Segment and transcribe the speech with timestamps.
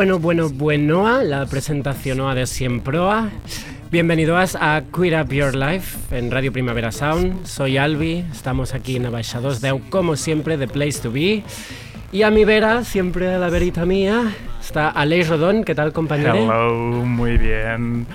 [0.00, 3.28] Bueno, bueno, bueno, buenoa, la presentación de Siemproa.
[3.90, 7.44] Bienvenidos a Queer Up Your Life en Radio Primavera Sound.
[7.44, 11.42] Soy Albi, estamos aquí en Abaixados Deu, como siempre, The Place to Be.
[12.12, 15.64] Y a mi vera, siempre a la verita mía, está Aleix Rodón.
[15.64, 16.34] ¿Qué tal, compañero?
[16.34, 18.06] Hello, muy bien.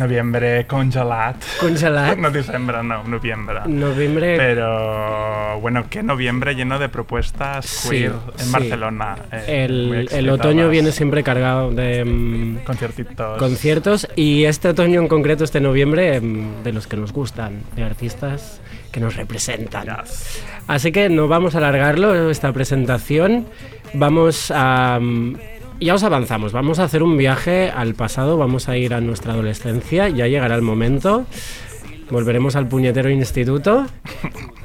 [0.00, 1.36] Noviembre congelat.
[1.60, 2.16] Congelat.
[2.16, 3.60] No diciembre, no, noviembre.
[3.66, 4.34] Noviembre.
[4.38, 8.50] Pero bueno, qué noviembre lleno de propuestas Sí, queer en sí.
[8.50, 9.16] Barcelona.
[9.30, 13.38] eh, el, otoño viene siempre cargado de mm, Conciertitos.
[13.38, 17.84] conciertos y este otoño en concreto, este noviembre, mm, de los que nos gustan, de
[17.84, 19.84] artistas que nos representan.
[19.84, 20.42] Yes.
[20.66, 23.44] Así que no vamos a alargarlo esta presentación.
[23.92, 24.98] Vamos a.
[24.98, 25.34] mm,
[25.80, 29.32] Ya os avanzamos, vamos a hacer un viaje al pasado, vamos a ir a nuestra
[29.32, 31.24] adolescencia, ya llegará el momento.
[32.10, 33.86] Volveremos al puñetero instituto.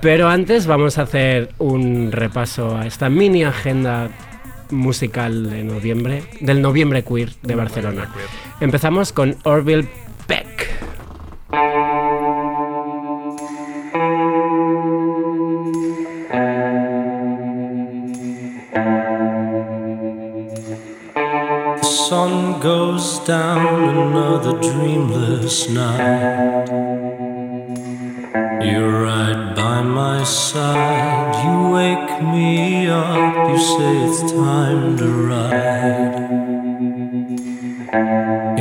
[0.02, 4.10] Pero antes vamos a hacer un repaso a esta mini agenda
[4.72, 8.12] musical de noviembre, del noviembre queer de Barcelona.
[8.60, 9.88] Empezamos con Orville
[10.28, 10.68] Peck.
[22.10, 26.68] Sun goes down another dreamless night.
[28.64, 31.34] You're right by my side.
[31.44, 33.50] You wake me up.
[33.50, 36.16] You say it's time to ride.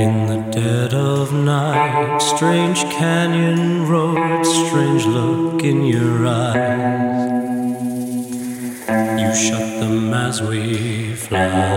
[0.04, 7.24] In the dead of night, strange canyon road, strange look in your eyes.
[9.20, 11.73] You shut them as we fly.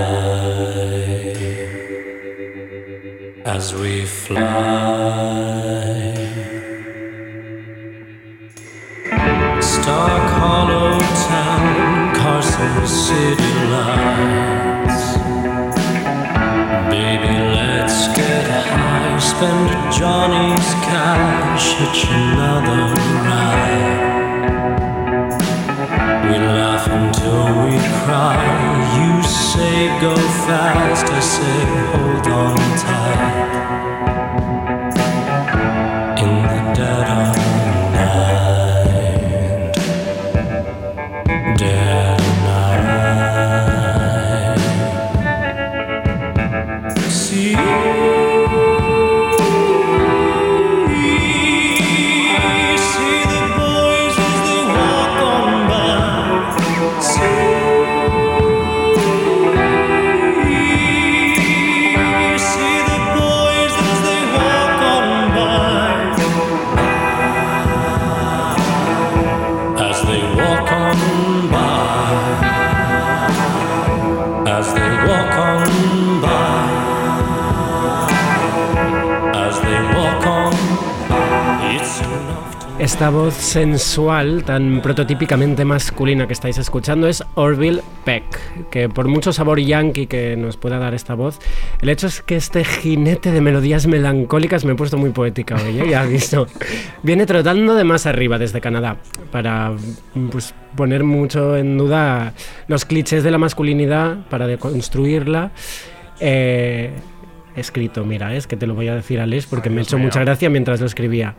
[3.58, 5.37] As we fly.
[82.88, 88.24] Esta voz sensual, tan prototípicamente masculina que estáis escuchando es Orville Peck,
[88.72, 91.38] que por mucho sabor yankee que nos pueda dar esta voz,
[91.82, 95.82] el hecho es que este jinete de melodías melancólicas, me he puesto muy poética hoy,
[95.82, 95.90] ¿eh?
[95.90, 96.48] ya has visto,
[97.04, 98.96] viene trotando de más arriba desde Canadá,
[99.34, 99.74] para
[100.32, 102.34] pues, poner mucho en duda
[102.70, 105.52] los clichés de la masculinidad, para deconstruirla.
[106.22, 106.94] Eh,
[107.58, 109.98] escrito, mira, es que te lo voy a decir, Alex, porque Ay, me Dios hecho
[109.98, 111.36] mucha gracia mientras lo escribía.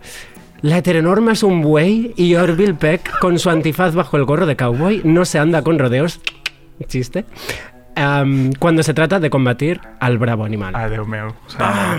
[0.61, 4.57] La heteronorma es un buey y Orville Peck, con su antifaz bajo el gorro de
[4.57, 6.21] cowboy, no se anda con rodeos.
[6.87, 7.25] Chiste.
[8.59, 10.75] Cuando se trata de combatir al bravo animal.
[10.77, 11.35] Ay, Dios mío.
[11.47, 11.99] O sea,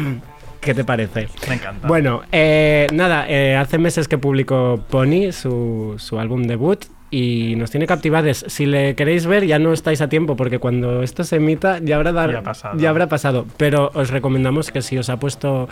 [0.62, 1.30] ¿Qué te parece?
[1.48, 1.88] me encanta.
[1.88, 7.72] Bueno, eh, nada, eh, hace meses que publicó Pony, su, su álbum debut, y nos
[7.72, 8.44] tiene captivados.
[8.48, 11.96] Si le queréis ver, ya no estáis a tiempo, porque cuando esto se emita ya
[11.96, 12.78] habrá, dar- Ya pasado.
[12.78, 13.46] ya habrá pasado.
[13.58, 15.68] Pero os recomendamos que si os ha puesto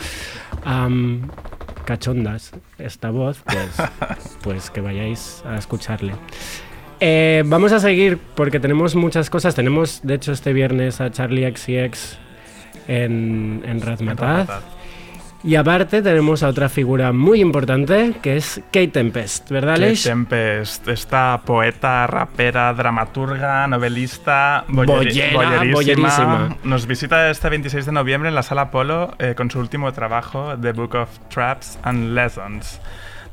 [1.88, 3.90] cachondas esta voz, pues,
[4.44, 6.14] pues que vayáis a escucharle.
[7.00, 9.56] Eh, vamos a seguir porque tenemos muchas cosas.
[9.56, 12.18] Tenemos, de hecho, este viernes a Charlie XCX
[12.90, 14.50] en, en Razmataz.
[15.44, 20.04] Y aparte tenemos a otra figura muy importante que es Kate Tempest, ¿verdad, Kate Leish?
[20.04, 26.56] Tempest, esta poeta, rapera, dramaturga, novelista, boyeri- Boyera, boyerísima.
[26.64, 30.56] Nos visita este 26 de noviembre en la Sala Polo eh, con su último trabajo,
[30.60, 32.82] The Book of Traps and Lessons,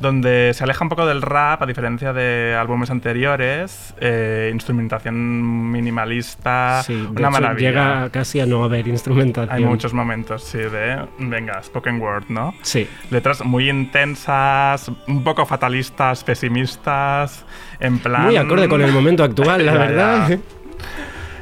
[0.01, 6.83] donde se aleja un poco del rap, a diferencia de álbumes anteriores, eh, instrumentación minimalista,
[6.85, 7.69] Sí, de una hecho, maravilla.
[7.71, 9.55] llega casi a no haber instrumentación.
[9.57, 12.55] Hay muchos momentos, sí, de, venga, spoken word, ¿no?
[12.63, 12.89] Sí.
[13.11, 17.45] Letras muy intensas, un poco fatalistas, pesimistas,
[17.81, 18.23] en plan...
[18.23, 20.29] Muy acorde con el momento actual, la verdad.
[20.29, 20.39] ya.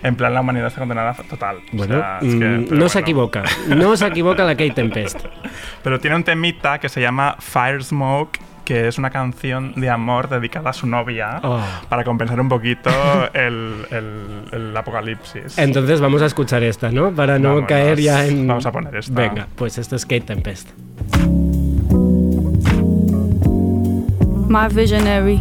[0.03, 1.59] En plan, la humanidad está condenada total.
[1.73, 3.45] O Bueno, sea, es que- mm, no se equivoca.
[3.69, 5.21] No se equivoca la Kate Tempest.
[5.85, 10.29] Pero tiene un temita que se llama Fire Smoke, que es una canción de amor
[10.29, 11.61] dedicada a su novia Oh.
[11.89, 12.91] para compensar un poquito
[13.35, 15.59] el, el- el apocalipsis.
[15.59, 17.11] Entonces vamos a escuchar esta, ¿no?
[17.13, 17.69] Para no Vámonos.
[17.69, 18.47] caer ya en.
[18.47, 19.13] Vamos a poner esta.
[19.21, 20.69] Venga, pues esto es Kate Tempest.
[24.49, 25.41] My visionary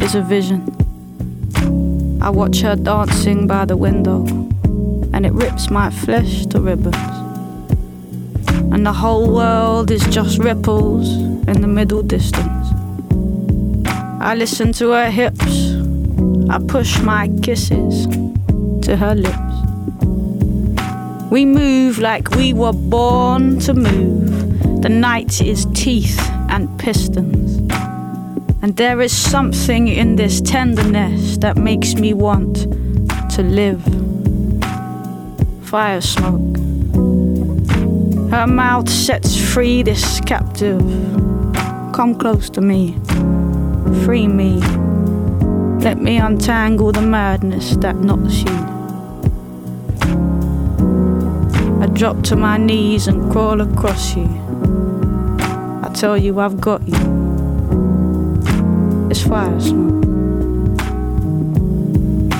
[0.00, 0.62] is a vision.
[2.22, 4.24] I watch her dancing by the window,
[5.12, 6.94] and it rips my flesh to ribbons.
[8.72, 11.16] And the whole world is just ripples
[11.48, 12.68] in the middle distance.
[14.20, 15.74] I listen to her hips,
[16.48, 18.06] I push my kisses
[18.86, 19.56] to her lips.
[21.32, 24.80] We move like we were born to move.
[24.82, 27.58] The night is teeth and pistons.
[28.62, 32.70] And there is something in this tenderness that makes me want
[33.34, 33.82] to live.
[35.66, 36.56] Fire smoke.
[38.30, 40.80] Her mouth sets free this captive.
[41.92, 42.96] Come close to me.
[44.04, 44.60] Free me.
[45.80, 48.58] Let me untangle the madness that knots you.
[51.82, 54.28] I drop to my knees and crawl across you.
[55.82, 57.21] I tell you I've got you.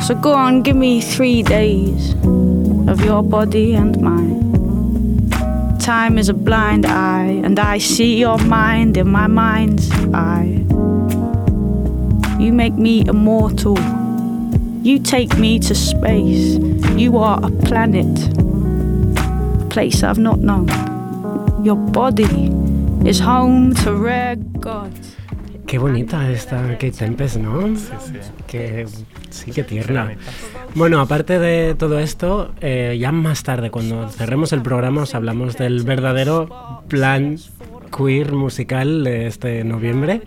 [0.06, 2.14] So go on, give me three days
[2.88, 5.28] of your body and mine.
[5.78, 10.64] Time is a blind eye, and I see your mind in my mind's eye.
[12.40, 13.78] You make me immortal.
[14.82, 16.56] You take me to space.
[16.96, 18.18] You are a planet,
[19.62, 20.68] a place I've not known.
[21.64, 22.50] Your body
[23.08, 25.16] is home to rare gods.
[25.72, 27.74] Qué bonita esta Kate Tempest, ¿no?
[27.74, 28.19] Sí, sí.
[28.46, 28.86] Que
[29.30, 30.19] sí, que tierna.
[30.74, 35.56] Bueno, aparte de todo esto, eh, ya más tarde, cuando cerremos el programa, os hablamos
[35.56, 37.38] del verdadero plan
[37.90, 40.20] queer musical de este noviembre.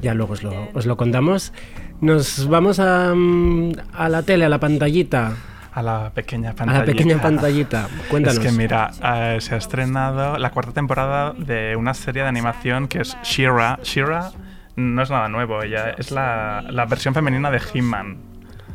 [0.00, 1.52] Ya luego os lo, os lo contamos.
[2.00, 5.36] Nos vamos a, mm, a la tele, a la pantallita.
[5.72, 6.78] A la pequeña A pantalla.
[6.80, 7.88] la pequeña pantallita.
[8.10, 8.38] Cuéntanos.
[8.44, 12.88] Es que mira, eh, se ha estrenado la cuarta temporada de una serie de animación
[12.88, 13.78] que es She-Ra.
[13.82, 14.32] She-Ra
[14.76, 18.16] no es nada nuevo, ella es la, la versión femenina de He-Man.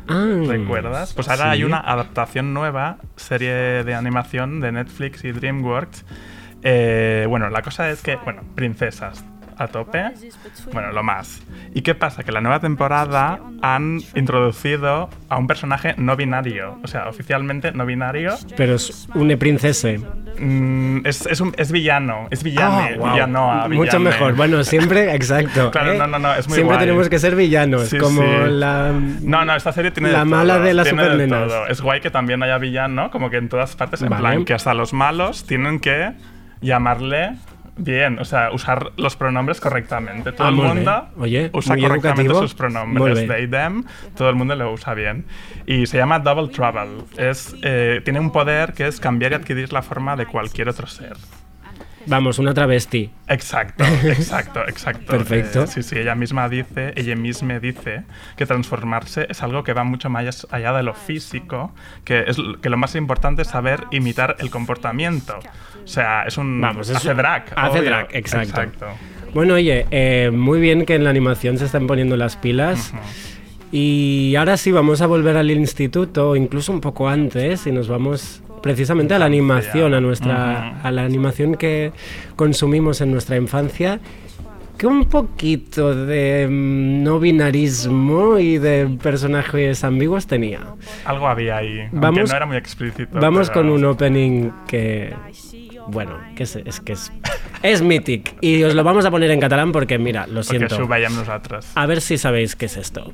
[0.06, 1.14] Ah, ¿Recuerdas?
[1.14, 1.50] Pues ahora sí.
[1.50, 3.52] hay una adaptación nueva, serie
[3.84, 6.04] de animación de Netflix y DreamWorks.
[6.62, 9.24] Eh, bueno, la cosa es que, bueno, princesas
[9.58, 10.04] a tope,
[10.72, 11.42] bueno, lo más.
[11.74, 12.22] ¿Y qué pasa?
[12.24, 17.86] Que la nueva temporada han introducido a un personaje no binario, o sea, oficialmente no
[17.86, 18.34] binario.
[18.56, 20.00] Pero es une princese.
[20.38, 23.12] Mm, es, es, un- es villano, es villane, Ah, guau.
[23.12, 24.04] villanoa, Mucho villane.
[24.04, 24.34] mejor.
[24.34, 25.70] Bueno, siempre, exacto.
[25.70, 25.98] Claro, ¿eh?
[25.98, 26.86] no, no, no, es muy Siempre guay.
[26.86, 28.28] tenemos que ser villanos, Sí, como sí.
[28.48, 28.90] la...
[29.22, 31.52] No, no, esta serie tiene La de mala todo, de las de supernenas.
[31.68, 34.20] Es guay que también haya villano, como que en todas partes, en Vale.
[34.22, 36.12] plan, que hasta los malos tienen que
[36.60, 37.36] llamarle
[37.76, 40.32] bien, o sea, usar los pronombres correctamente.
[40.32, 42.40] Todo Ah, el mundo Oye, usa correctamente educativo.
[42.42, 43.84] sus pronombres, they, them,
[44.16, 45.26] todo el mundo lo usa bien.
[45.66, 47.04] Y se llama Double Trouble.
[47.16, 50.86] Es, eh, tiene un poder que es cambiar y adquirir la forma de cualquier otro
[50.86, 51.16] ser.
[52.06, 53.10] Vamos, una travesti.
[53.28, 55.06] Exacto, exacto, exacto.
[55.06, 55.62] Perfecto.
[55.64, 58.02] Eh, sí, sí, ella misma dice, ella misma dice
[58.36, 62.68] que transformarse es algo que va mucho más allá de lo físico, que es que
[62.68, 65.38] lo más importante es saber imitar el comportamiento.
[65.84, 67.44] O sea, es un Vamos, es- hace drag.
[67.56, 67.90] hace obvio.
[67.90, 68.86] drag, exacto.
[69.32, 72.92] Bueno, oye, eh, muy bien que en la animación se están poniendo las pilas.
[73.76, 78.40] Y ahora sí, vamos a volver al instituto, incluso un poco antes, y nos vamos
[78.62, 81.90] precisamente a la animación, a nuestra, a la animación que
[82.36, 83.98] consumimos en nuestra infancia,
[84.78, 90.60] que un poquito de mm, no binarismo y de personajes ambiguos tenía.
[91.04, 93.18] Algo había ahí, Vamos- no era muy explícito.
[93.18, 95.12] Vamos pero- con un opening que,
[95.88, 97.12] bueno, que es, es que es,
[97.62, 98.36] es mític.
[98.40, 100.74] Y os lo vamos a poner en catalán porque, mira, lo siento.
[101.74, 103.12] A ver si sabéis qué es esto.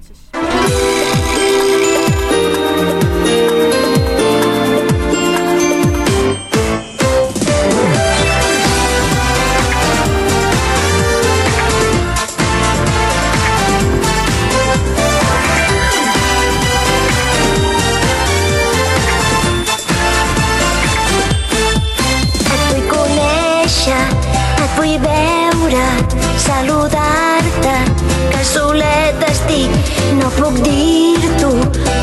[30.36, 31.50] Puc dir-t'ho,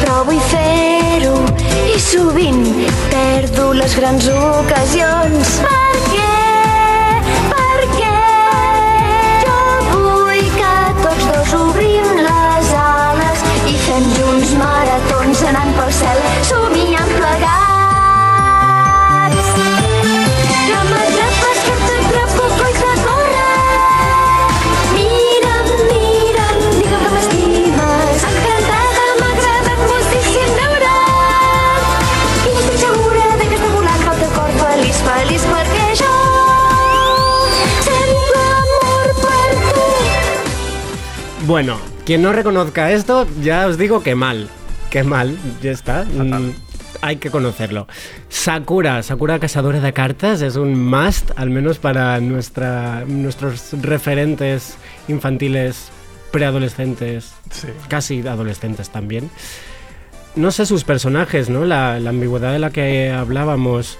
[0.01, 1.35] però vull fer-ho.
[1.93, 2.63] I sovint
[3.11, 5.53] perdo les grans ocasions.
[5.65, 6.33] Per què?
[7.53, 8.13] Per què?
[9.43, 9.57] Jo
[9.91, 16.16] vull que tots dos obrim les ales i fem junts maratons anant pel cel,
[41.47, 44.49] Bueno, quien no reconozca esto, ya os digo que mal.
[44.89, 46.03] Que mal, ya está.
[46.03, 46.51] Mm,
[47.01, 47.87] hay que conocerlo.
[48.27, 54.75] Sakura, Sakura Cazadora de Cartas, es un must, al menos para nuestra, nuestros referentes
[55.07, 55.89] infantiles,
[56.31, 57.67] preadolescentes, Sí.
[57.87, 59.29] casi adolescentes también.
[60.35, 61.63] No sé sus personajes, ¿no?
[61.63, 63.97] La, la ambigüedad de la que hablábamos,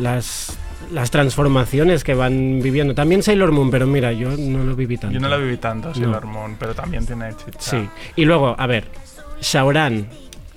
[0.00, 0.56] las,
[0.92, 2.94] las transformaciones que van viviendo.
[2.94, 5.14] También Sailor Moon, pero mira, yo no lo viví tanto.
[5.14, 7.58] Yo no la viví tanto, Sailor Moon, pero también tiene chicha.
[7.60, 7.88] Sí.
[8.16, 8.88] Y luego, a ver,
[9.40, 10.06] Shaoran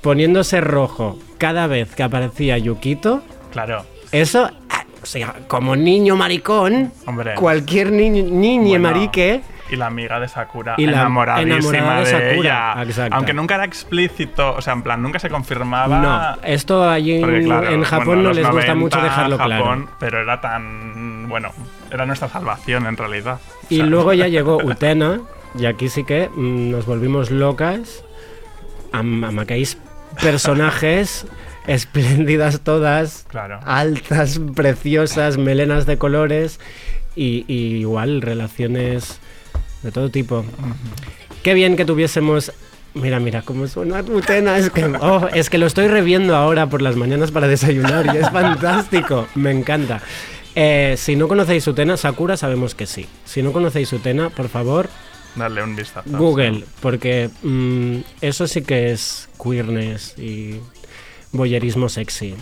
[0.01, 3.83] poniéndose rojo cada vez que aparecía Yukito, Claro.
[4.11, 7.35] eso, ah, o sea, como niño maricón, Hombre.
[7.35, 12.05] cualquier ni niñe Bueno, marique, Y la amiga de Sakura, Y la enamoradísima enamorada de
[12.05, 12.83] de, Sakura, ella.
[12.83, 13.15] exacto.
[13.15, 15.99] Aunque nunca era explícito, o sea, en plan, nunca se confirmaba.
[15.99, 19.37] no, esto allí en, Porque, claro, en Japón bueno, no les gusta 90, mucho dejarlo
[19.37, 19.89] Japón, claro.
[19.99, 21.27] Pero era tan.
[21.29, 21.51] Bueno,
[21.91, 23.39] era nuestra salvación en realidad.
[23.43, 25.19] O Y luego ya llegó Utena,
[25.59, 28.03] y aquí sí que mm, nos volvimos locas.
[28.93, 29.77] Am- Amaquéis
[30.21, 31.25] personajes
[31.67, 33.59] espléndidas todas, Claro.
[33.65, 36.59] altas, preciosas, melenas de colores
[37.15, 39.19] y, y igual relaciones
[39.87, 40.43] de todo tipo.
[41.43, 42.51] Qué bien que tuviésemos.
[42.93, 44.57] Mira, mira cómo suena Utena.
[44.57, 48.17] Es que, oh, es que lo estoy reviendo ahora por las mañanas para desayunar y
[48.17, 49.27] es fantástico.
[49.35, 50.01] Me encanta.
[50.55, 53.07] Eh, si no conocéis Utena, Sakura sabemos que sí.
[53.23, 54.89] Si no conocéis Utena, por favor,
[55.35, 56.09] Darle un vistazo.
[56.17, 60.59] Google, porque mm, eso sí que es queerness y
[61.31, 62.35] boyerismo sexy.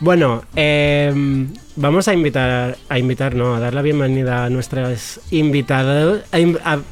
[0.00, 6.22] Bueno, em, vamos a invitar, a invitar, no, a dar la bienvenida a nuestras invitadas.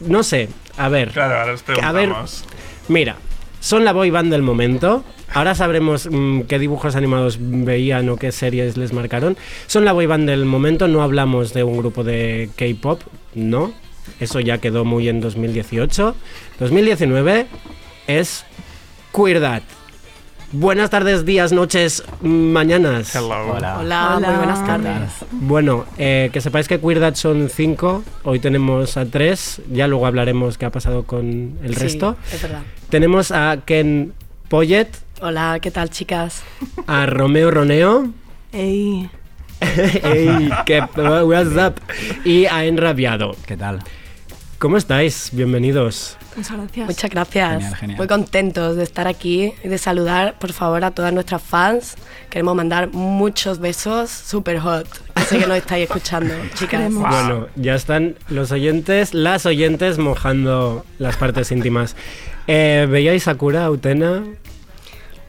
[0.01, 1.11] no sé, a ver.
[1.11, 2.45] Claro, ahora os A ver, preguntamos.
[2.89, 3.17] Mira,
[3.61, 5.05] son la boy band del momento.
[5.33, 9.37] Ahora sabremos mm, qué dibujos animados veían o qué series les marcaron.
[9.69, 13.03] Son la boy band del momento, no hablamos de un grupo de K-pop,
[13.35, 13.73] no.
[14.19, 16.15] Eso ya quedó muy en 2018.
[16.59, 17.47] 2019
[18.09, 18.45] es
[19.13, 19.63] Queer Dad.
[20.53, 23.15] Buenas tardes, días, noches, mañanas.
[23.15, 23.53] Hello.
[23.57, 23.79] Hola.
[23.81, 25.11] Hola, muy buenas tardes.
[25.33, 28.05] Bueno, eh, que sepáis que Queer Dad son cinco.
[28.23, 29.61] Hoy tenemos a tres.
[29.71, 32.17] Ya luego hablaremos qué ha pasado con el Sí, resto.
[32.33, 32.62] es verdad.
[32.88, 34.12] Tenemos a Ken
[34.49, 34.88] Poyet,
[35.21, 36.43] Hola, ¿qué tal, chicas?
[36.87, 38.11] a Romeo Roneo,
[38.53, 39.11] Ey,
[39.61, 40.81] Ey, ¿qué
[41.25, 41.81] what's up?
[42.25, 43.35] y a Enrabiado.
[43.47, 43.81] ¿qué tal?
[44.59, 45.31] ¿Cómo estáis?
[45.33, 46.17] Bienvenidos.
[46.37, 46.87] Muchas gracias.
[46.87, 47.52] Muchas gracias.
[47.52, 47.97] Genial, genial.
[47.99, 51.97] Muy contentos de estar aquí y de saludar, por favor, a todas nuestras fans.
[52.28, 54.87] Queremos mandar muchos besos super hot.
[55.28, 56.81] Sé que nos estáis escuchando, chicas.
[56.81, 57.09] Queremos.
[57.09, 61.97] Bueno, ya están los oyentes, las oyentes mojando las partes íntimas.
[62.47, 64.23] Eh, ¿Veíais Sakura, Utena?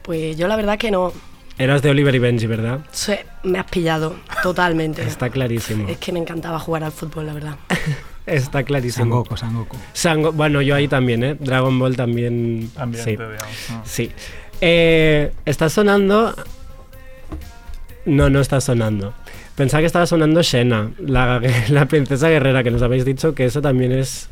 [0.02, 1.12] Pues yo la verdad que no.
[1.58, 2.80] Eras de Oliver y Benji, ¿verdad?
[2.92, 5.02] Sí, me has pillado totalmente.
[5.02, 5.88] Está clarísimo.
[5.88, 7.56] Es que me encantaba jugar al fútbol, la verdad.
[8.28, 9.04] Está clarísimo.
[9.04, 9.76] Sangoku, Sangoku.
[9.94, 11.36] Sango- bueno, yo ahí también, ¿eh?
[11.38, 12.70] Dragon Ball también.
[12.74, 13.16] También sí.
[13.84, 14.12] Sí.
[14.60, 16.34] Eh, está sonando.
[18.04, 19.12] No, no está sonando.
[19.54, 23.60] Pensaba que estaba sonando Shena, la, la princesa guerrera, que nos habéis dicho que eso
[23.60, 24.28] también es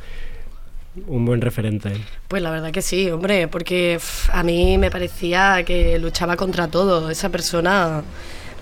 [1.07, 1.93] un buen referente.
[2.29, 3.99] Pues la verdad que sí, hombre, porque
[4.33, 7.11] a mí me parecía que luchaba contra todo.
[7.11, 8.03] Esa persona,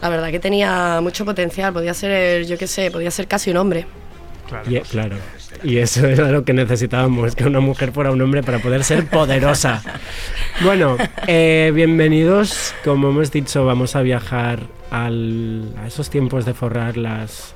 [0.03, 1.73] la verdad que tenía mucho potencial.
[1.73, 3.87] Podía ser, yo qué sé, podía ser casi un hombre.
[4.49, 4.71] Claro.
[4.71, 5.17] Y, claro.
[5.63, 9.07] Y eso era lo que necesitábamos, que una mujer fuera un hombre para poder ser
[9.07, 9.83] poderosa.
[10.63, 10.97] Bueno,
[11.27, 12.75] eh, bienvenidos.
[12.85, 14.61] Como hemos dicho, vamos a viajar
[14.91, 17.55] al- a esos tiempos de forrar las,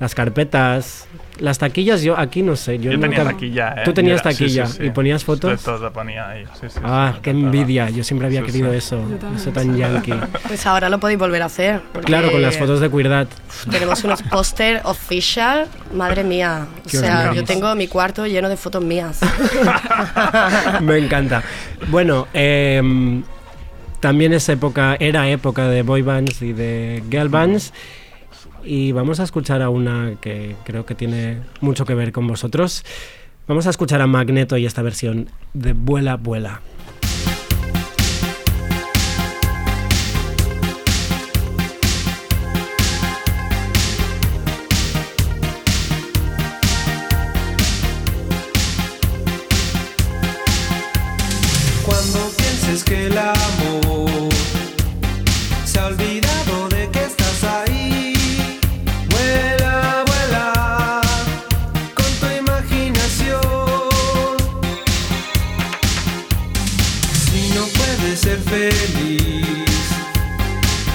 [0.00, 1.06] las carpetas,
[1.40, 2.02] las taquillas.
[2.02, 2.78] Yo aquí no sé.
[2.78, 3.82] Yo, Yo tenía nunca- taquilla, ¿eh?
[3.84, 4.84] Tú tenías era- taquilla sí, sí.
[4.84, 5.62] y ponías fotos.
[5.62, 6.44] todo ponía ahí.
[6.60, 7.90] Sí, sí, Ah, sí, qué envidia.
[7.90, 8.76] Yo siempre había Sí, querido sí.
[8.76, 9.00] eso.
[9.36, 10.14] Eso tan yankee.
[10.46, 11.80] Pues ahora lo podéis volver a hacer.
[12.04, 13.26] Claro, con las fotos de Queerdad.
[13.70, 16.66] Tenemos unos póster official, madre mía.
[16.86, 19.20] O sea, yo tengo mi cuarto lleno de fotos mías.
[20.82, 21.42] Me encanta.
[21.88, 23.22] Bueno, em,
[24.00, 27.72] también es época, era época de boy bands y de girl bands.
[28.64, 32.84] Y vamos a escuchar a una que creo que tiene mucho que ver con vosotros.
[33.46, 36.60] Vamos a escuchar a Magneto y esta versión de Vuela, vuela.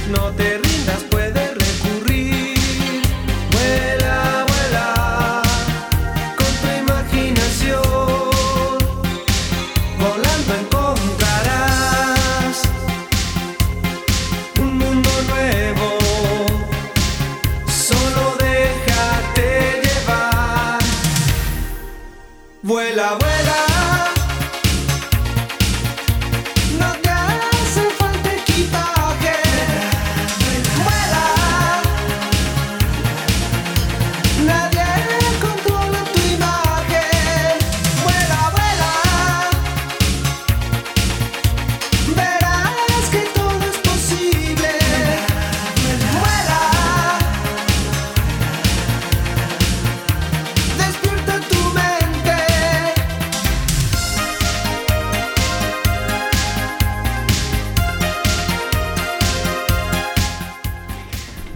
[0.10, 0.73] No te rindas,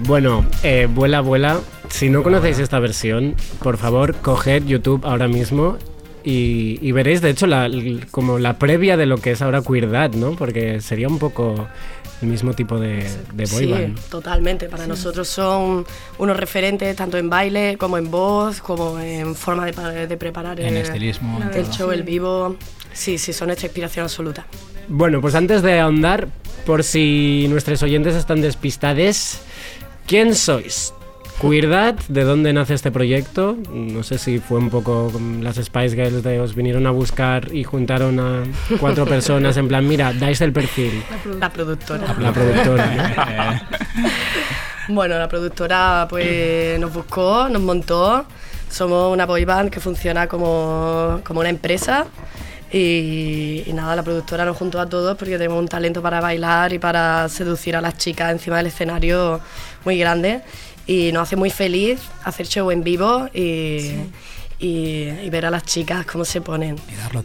[0.07, 1.59] Bueno, eh, vuela, vuela.
[1.89, 5.77] Si no conocéis esta versión, por favor, coged YouTube ahora mismo
[6.23, 7.69] y, y veréis, de hecho, la,
[8.11, 10.31] como la previa de lo que es ahora Queerdad, ¿no?
[10.35, 11.67] Porque sería un poco
[12.21, 13.03] el mismo tipo de,
[13.34, 13.99] de boy Sí, band.
[14.10, 14.67] totalmente.
[14.69, 15.86] Para nosotros son
[16.17, 20.67] unos referentes tanto en baile como en voz, como en forma de, de preparar En
[20.75, 21.73] el, estilismo, en el todo.
[21.73, 22.55] show, el vivo.
[22.93, 24.45] Sí, sí, son nuestra inspiración absoluta.
[24.88, 26.27] Bueno, pues antes de ahondar,
[26.65, 29.41] por si nuestros oyentes están despistades,
[30.08, 30.93] ¿quién sois?
[31.39, 33.56] Queerdad, ¿de dónde nace este proyecto?
[33.72, 37.54] No sé si fue un poco como las Spice Girls de os vinieron a buscar
[37.54, 38.43] y juntaron a
[38.80, 41.04] cuatro personas en plan, mira, dais el perfil.
[41.39, 42.15] La productora.
[42.20, 43.67] La productora.
[44.89, 48.26] Bueno, la productora pues nos buscó, nos montó.
[48.70, 52.06] Somos una boy band que funciona como, como una empresa.
[52.71, 56.73] Y, y nada, la productora nos juntó a todos porque tenemos un talento para bailar
[56.73, 59.39] y para seducir a las chicas encima del escenario
[59.86, 60.41] muy grande.
[60.86, 63.91] Y nos hace muy feliz hacer show en vivo y,
[64.60, 66.75] y- y ver a las chicas cómo se ponen.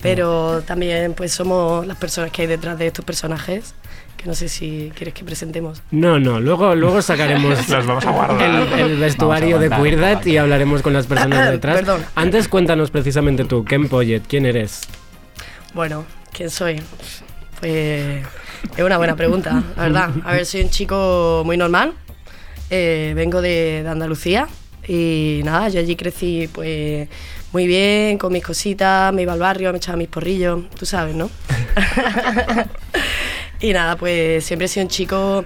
[0.00, 3.74] Pero también pues somos las personas que hay detrás de estos personajes,
[4.16, 5.80] que no sé si quieres que presentemos.
[5.92, 8.42] No, no, luego, luego sacaremos Los vamos a guardar.
[8.78, 11.76] el, el vestuario de Vamos a aguantar, Queerdad y hablaremos con las personas detrás.
[11.76, 12.04] Perdón.
[12.16, 14.80] Antes cuéntanos precisamente tú, Ken Poyet, ¿quién eres?
[15.74, 16.82] Bueno, ¿quién soy?
[17.60, 18.22] Pues
[18.76, 20.10] es una buena pregunta, la verdad.
[20.24, 21.94] A ver, soy un chico muy normal.
[22.70, 24.48] eh, vengo de, Andalucía
[24.86, 27.08] y nada, yo allí crecí pues
[27.52, 31.14] muy bien, con mis cositas, me iba al barrio, me echaba mis porrillos, tú sabes,
[31.14, 31.30] ¿no?
[33.60, 35.44] y nada, pues siempre he sido un chico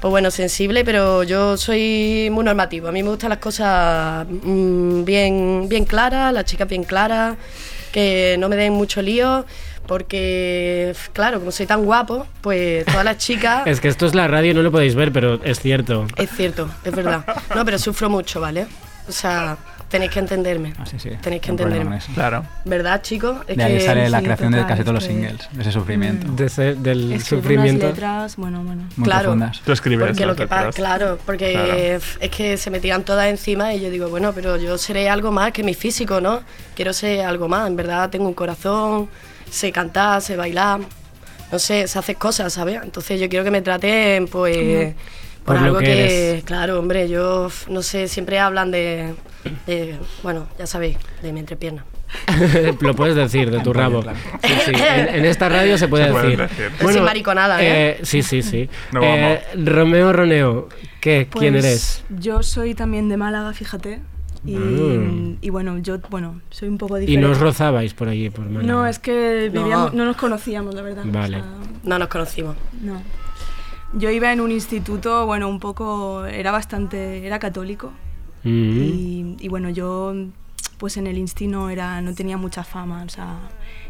[0.00, 2.86] pues bueno, sensible, pero yo soy muy normativo.
[2.88, 7.36] A mí me gustan las cosas mm, bien, bien claras, las chicas bien claras,
[7.92, 9.44] que no me den mucho lío,
[9.86, 13.62] porque, claro, como soy tan guapo, pues todas las chicas...
[13.66, 16.06] Es que esto es la radio, no lo podéis ver, pero es cierto.
[16.16, 17.24] Es cierto, es verdad.
[17.54, 18.66] No, pero sufro mucho, ¿vale?
[19.08, 19.56] O sea,
[19.88, 20.72] tenéis que entenderme.
[20.78, 21.10] Ah, sí, sí.
[21.20, 21.98] Tenéis que no entenderme.
[22.14, 22.44] Claro.
[22.64, 23.38] ¿Verdad, chicos?
[23.46, 26.32] Es De ahí sale la creación de casi todos los singles, de ese sufrimiento.
[26.32, 27.86] De ese- del Escribe sufrimiento.
[27.86, 28.82] unas letras, bueno, bueno.
[28.96, 29.22] Muy Claro.
[29.24, 29.60] profundas.
[29.64, 30.74] Tú escribes Porque lo las que pasa, letras.
[30.76, 31.72] claro, porque Claro.
[31.74, 35.30] es que se me tiran todas encima y yo digo, bueno, pero yo seré algo
[35.32, 36.40] más que mi físico, ¿no?
[36.74, 39.08] Quiero ser algo más, en verdad tengo un corazón,
[39.50, 40.80] sé cantar, sé bailar,
[41.52, 42.80] no sé, sé hacer cosas, ¿sabes?
[42.82, 44.94] Entonces yo quiero que me traten, pues,
[45.46, 46.44] por, Por lo algo que que, eres.
[46.44, 49.14] claro, hombre, yo, no sé, siempre hablan de,
[49.66, 51.84] de, bueno, ya sabéis, de mi entrepierna.
[52.80, 54.02] lo puedes decir de tu rabo.
[54.02, 56.38] Sí, sí, En, en esta radio se puede Se decir.
[56.38, 56.70] decir.
[56.78, 57.98] Pero sin mariconada, ¿eh?
[58.02, 58.68] Sí, sí, sí.
[58.92, 60.68] No Eh, Romeo Roneo,
[61.00, 61.28] ¿qué?
[61.30, 62.04] ¿quién Pues, eres?
[62.10, 64.00] Yo soy también de Málaga, fíjate.
[64.44, 65.38] Y, Mm.
[65.40, 67.26] y bueno, yo bueno, soy un poco Y diferente.
[67.26, 68.66] no os rozabais por allí, por Málaga?
[68.72, 69.62] No, es que No.
[69.64, 70.04] vivíamos- no.
[70.04, 71.04] nos conocíamos, la verdad.
[71.04, 71.38] o Vale.
[71.38, 71.46] sea,
[71.82, 72.56] No nos conocimos.
[72.80, 73.02] no.
[73.94, 77.92] Yo iba en un instituto, bueno, un poco, era bastante, era católico.
[78.42, 78.48] Mm.
[78.82, 80.14] Y, y bueno, yo
[80.78, 83.38] pues en el insti no, era, no tenía mucha fama, o sea,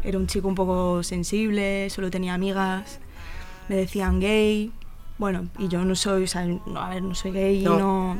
[0.03, 2.99] era un chico un poco sensible, solo tenía amigas,
[3.67, 4.71] me decían gay,
[5.17, 7.75] bueno, y yo no soy, o sea, no, a ver, no soy gay No.
[7.75, 8.17] y no,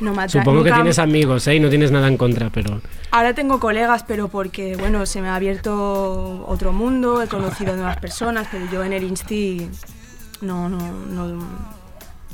[0.00, 0.40] no me atrae.
[0.42, 1.56] Supongo que Nunca- tienes amigos, ¿eh?
[1.56, 2.80] Y no tienes nada en contra, pero...
[3.10, 7.98] Ahora tengo colegas, pero porque, bueno, se me ha abierto otro mundo, he conocido nuevas
[7.98, 9.68] personas, pero yo en el Insti
[10.40, 11.44] no, no, no...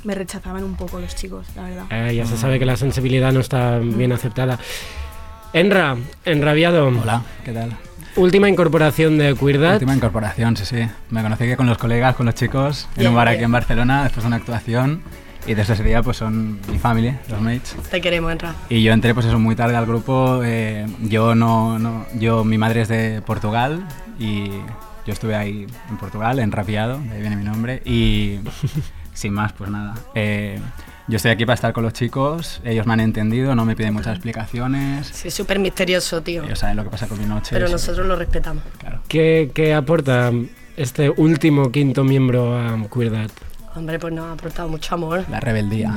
[0.04, 1.84] Me rechazaban un poco los chicos, la verdad.
[1.90, 4.58] Eh, ya se sabe que la sensibilidad no está bien aceptada.
[5.52, 6.88] Enra, enrabiado.
[6.88, 7.76] Hola, ¿qué tal?
[8.16, 9.74] Última incorporación de Queerdad.
[9.74, 10.88] Última incorporación, sí, sí.
[11.10, 14.02] Me conocí que con los colegas, con los chicos, en un bar aquí en Barcelona,
[14.02, 15.02] después de una actuación.
[15.46, 17.74] Y desde ese día, pues son mi familia, los mates.
[17.90, 18.54] Te queremos entrar.
[18.68, 20.40] Y yo entré, pues eso, muy tarde al grupo.
[20.44, 22.06] eh, yo no, no.
[22.18, 23.86] Yo, mi madre es de Portugal
[24.18, 24.50] y
[25.06, 27.82] yo estuve ahí en Portugal, en Rapiado, de ahí viene mi nombre.
[27.84, 28.38] Y
[29.14, 29.94] sin más, pues nada.
[30.14, 30.58] eh,
[31.08, 33.92] yo estoy aquí para estar con los chicos, ellos me han entendido, no me piden
[33.92, 35.08] muchas explicaciones.
[35.08, 36.44] Sí, es súper misterioso, tío.
[36.44, 37.50] Ellos saben lo que pasa con mi noche.
[37.50, 38.62] Pero nosotros lo respetamos.
[39.08, 40.30] ¿Qué, qué aporta
[40.76, 43.30] este último quinto miembro a Queerdad?
[43.74, 45.24] Hombre, pues nos ha aportado mucho amor.
[45.28, 45.92] La rebeldía.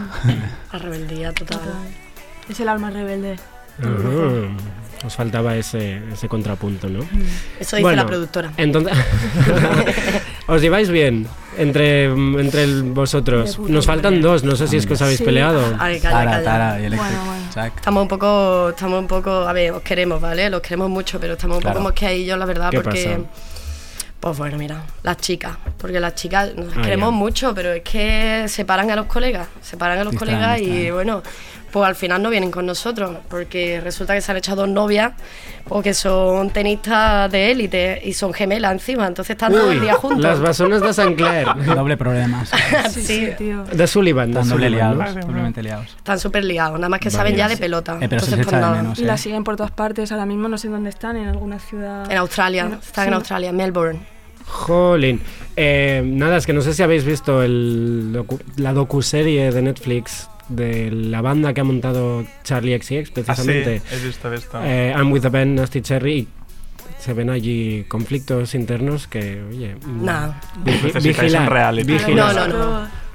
[0.74, 1.62] La rebeldía total.
[2.50, 3.36] Es el alma rebelde.
[3.80, 3.88] Ajá.
[5.04, 7.00] Os faltaba ese, ese contrapunto, ¿no?
[7.60, 8.52] Eso dice la productora.
[8.58, 8.94] Entonces,
[10.48, 11.28] os lleváis bien
[11.58, 13.60] entre, entre el- vosotros.
[13.60, 15.24] Nos faltan dos, no sé si es que os habéis Sí.
[15.26, 15.62] peleado.
[15.80, 16.44] Ay, calla, Tara, calla.
[16.44, 17.12] Tara y Electric.
[17.18, 17.66] Bueno, bueno.
[17.76, 20.50] Estamos un poco, estamos un poco, a ver, os queremos, ¿vale?
[20.50, 21.76] Los queremos mucho, pero estamos un Claro.
[21.76, 23.04] poco mosqueadillos, la verdad, ¿Qué porque...
[23.06, 23.20] pasa?
[24.20, 27.16] Pues bueno, mira, las chicas, porque las chicas nos Ah, queremos ya.
[27.16, 31.22] mucho, pero es que separan a los colegas, separan a los colegas y bueno,
[31.76, 35.12] pues al final no vienen con nosotros, porque resulta que se han echado dos novias,
[35.68, 40.22] porque son tenistas de élite y son gemelas encima, entonces están todo el día juntos.
[40.22, 41.46] las basonas de San Clair.
[41.66, 42.46] Doble problema.
[42.90, 43.02] sí.
[43.02, 43.66] sí, tío.
[43.66, 45.22] De Sullivan, Están doble liados, ¿no?
[45.26, 45.88] doblemente liados.
[45.98, 47.98] Están súper liados, nada más que saben ya de pelota.
[48.00, 48.82] Eh, pero se entonces, les pues nada.
[48.82, 49.06] menos, Y ¿eh?
[49.08, 52.10] la siguen por todas partes, ahora mismo no sé dónde están, en alguna ciudad.
[52.10, 53.14] En Australia, están en.
[53.16, 54.00] Australia, en Melbourne.
[54.46, 55.20] Jolín.
[55.58, 60.30] Eh, nada, es que no sé si habéis visto el docu- la docuserie de Netflix
[60.50, 63.82] de la banda que ha montado Charlie XCX, Ah, sí, precisamente.
[63.92, 64.60] he visto, he visto.
[64.64, 66.28] Eh, I'm with the band Nasty Cherry y
[67.00, 69.76] se ven allí conflictos internos que, oye,
[71.02, 72.36] vigilar, vigilar.
[72.36, 73.06] No, no, no.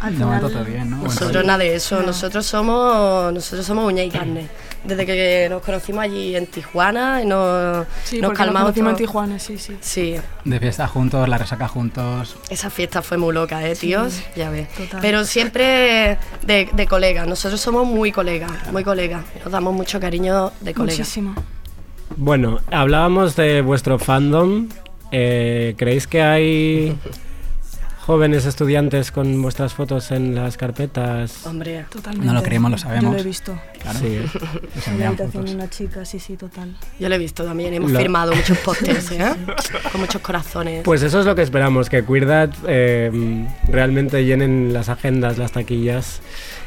[0.00, 0.96] Al todo bien, ¿no?
[0.98, 4.46] Bueno, Nosotros nada de eso, nosotros somos nosotros somos uña y carne.
[4.86, 8.90] Desde que nos conocimos allí en Tijuana y nos, Sí, nos porque nos calmamos conocimos
[8.92, 8.96] en.
[8.96, 9.76] Tijuana, sí, sí.
[9.80, 12.36] Sí, De fiesta juntos, la resaca juntos.
[12.48, 14.20] esa fiesta fue muy loca, ¿eh, tíos?
[14.36, 14.68] Ya ves.
[14.74, 15.00] total.
[15.02, 19.24] Pero siempre de, de colegas, nosotros somos muy colegas, muy colegas.
[19.42, 20.98] Nos damos mucho cariño de colegas.
[20.98, 21.34] Muchísimo.
[22.16, 24.68] Bueno, hablábamos de vuestro fandom.
[25.12, 26.96] Eh, ¿Creéis que hay
[28.06, 31.44] jóvenes estudiantes con vuestras fotos en las carpetas?
[31.46, 32.26] Hombre, Totalmente.
[32.26, 33.04] No lo creemos, lo sabemos.
[33.04, 33.58] Yo lo he visto.
[33.82, 33.98] Claro.
[33.98, 34.18] Sí.
[34.86, 35.50] La envían habitación fotos.
[35.50, 36.76] de una chica, sí, sí, total.
[37.00, 39.34] yo lo he visto también, hemos Lo- firmado muchos pósters, ¿eh?
[39.92, 40.82] Con muchos corazones.
[40.84, 46.20] Pues eso es lo que esperamos, que Queerdad eh, realmente llenen las agendas, las taquillas.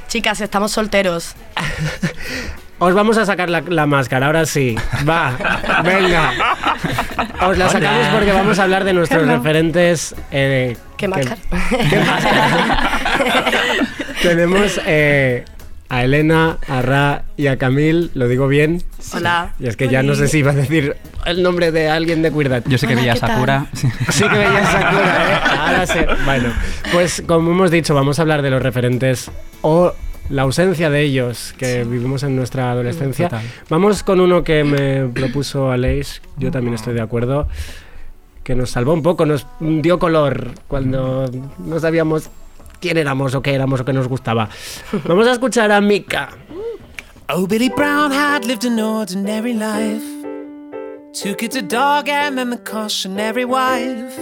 [0.10, 1.36] Chicas, estamos solteros.
[2.82, 4.76] Os vamos a sacar la, la máscara, ahora sí.
[5.08, 5.38] Va,
[5.84, 6.32] venga.
[7.48, 9.38] Os la sacamos porque vamos a hablar de nuestros Hello.
[9.38, 10.16] referentes.
[10.32, 11.38] eh, ¿Qué que- máscara?
[11.90, 12.00] ¿Qué
[14.22, 15.46] Tenemos eh,
[15.90, 18.84] a Elena, a Ra y a Camil, lo digo bien.
[19.14, 19.54] Hola.
[19.60, 22.32] Y es que ya no sé si iba a decir el nombre de alguien de
[22.32, 22.64] Queerdad.
[22.68, 23.16] Yo sé que Hola, veía.
[23.16, 23.66] Sakura.
[23.74, 23.88] sí.
[24.10, 25.58] Sí que veías Sakura, ¿eh?
[25.58, 26.08] Ahora sé.
[26.26, 26.50] Bueno,
[26.92, 29.94] pues como hemos dicho, vamos a hablar de los referentes o
[30.30, 33.30] la ausencia de ellos que vivimos en nuestra adolescencia.
[33.30, 33.46] Total.
[33.70, 37.48] Vamos con uno que me propuso Aleix, yo también estoy de acuerdo,
[38.44, 42.30] que nos salvó un poco, nos dio color cuando no sabíamos
[42.80, 44.50] quién éramos o qué éramos o qué nos gustaba.
[45.06, 46.30] Vamos a escuchar a Mika.
[47.32, 50.04] Oh, Billy Brown had lived an ordinary life.
[51.14, 54.18] Two kids, a dog, and then the cautionary wife.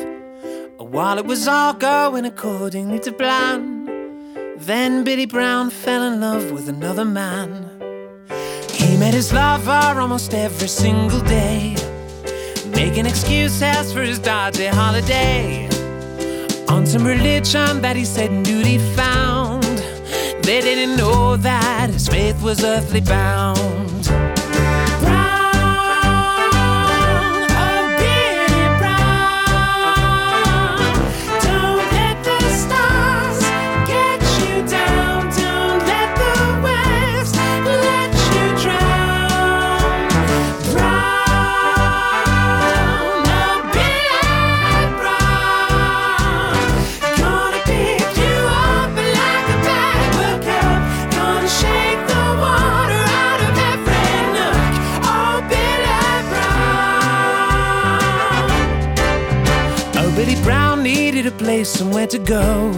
[0.78, 3.77] While it was all going accordingly to plan,
[4.60, 7.70] then Billy Brown fell in love with another man.
[8.72, 11.76] He met his lover almost every single day,
[12.72, 15.68] making excuses for his dodgy holiday.
[16.70, 19.64] On some religion that he said and duty found.
[20.44, 24.37] They didn't know that his faith was earthly bound.
[61.78, 62.72] Somewhere to go.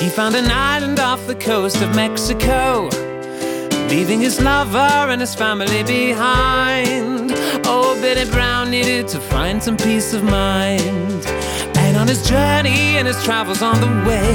[0.00, 2.88] He found an island off the coast of Mexico,
[3.90, 7.32] leaving his lover and his family behind.
[7.66, 11.26] Oh, Billy Brown needed to find some peace of mind.
[11.76, 14.34] And on his journey and his travels on the way,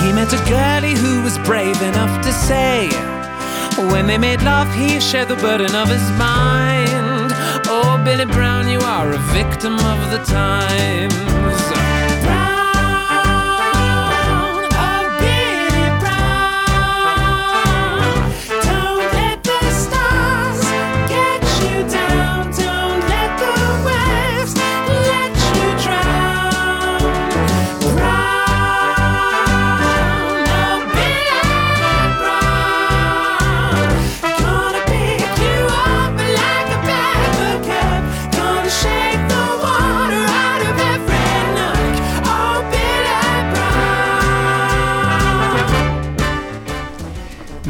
[0.00, 2.88] he met a girlie who was brave enough to say,
[3.92, 7.30] when they made love, he shared the burden of his mind.
[7.70, 11.79] Oh, Billy Brown, you are a victim of the times.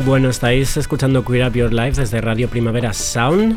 [0.07, 3.57] Bueno, estáis escuchando Queer Up Your Life desde Radio Primavera Sound.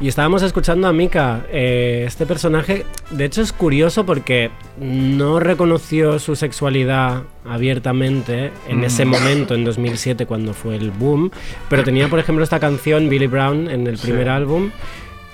[0.00, 1.44] Y estábamos escuchando a Mika.
[1.50, 8.84] Eh, este personaje, de hecho, es curioso porque no reconoció su sexualidad abiertamente en Mm.
[8.84, 11.30] ese momento, en 2007, cuando fue el boom.
[11.68, 14.06] Pero tenía, por ejemplo, esta canción, Billy Brown, en el Sí.
[14.08, 14.70] primer álbum,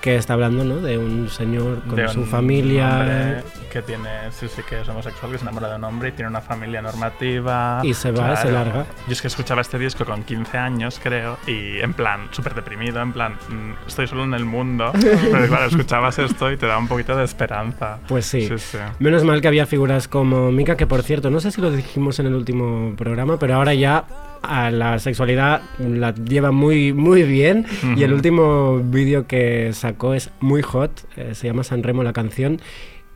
[0.00, 0.76] que está hablando ¿no?
[0.76, 3.42] de un señor con de su familia.
[3.70, 6.28] que tiene, sí, sí, que es homosexual, que se enamora de un hombre y tiene
[6.28, 7.80] una familia normativa.
[7.82, 8.86] Y se va, se larga.
[9.06, 13.00] Yo es que escuchaba este disco con 15 años, creo, y en plan, súper deprimido,
[13.00, 14.92] en plan, mm, estoy solo en el mundo.
[15.00, 17.98] Pero claro, escuchabas esto y te da un poquito de esperanza.
[18.08, 18.46] Pues sí.
[18.48, 18.78] Sí, sí.
[18.98, 22.18] Menos mal que había figuras como Mika, que por cierto, no sé si lo dijimos
[22.20, 24.04] en el último programa, pero ahora ya
[24.48, 27.66] a la sexualidad la lleva muy, muy bien.
[27.96, 32.12] Y el último vídeo que sacó es muy hot, eh, se llama San Remo la
[32.12, 32.60] canción.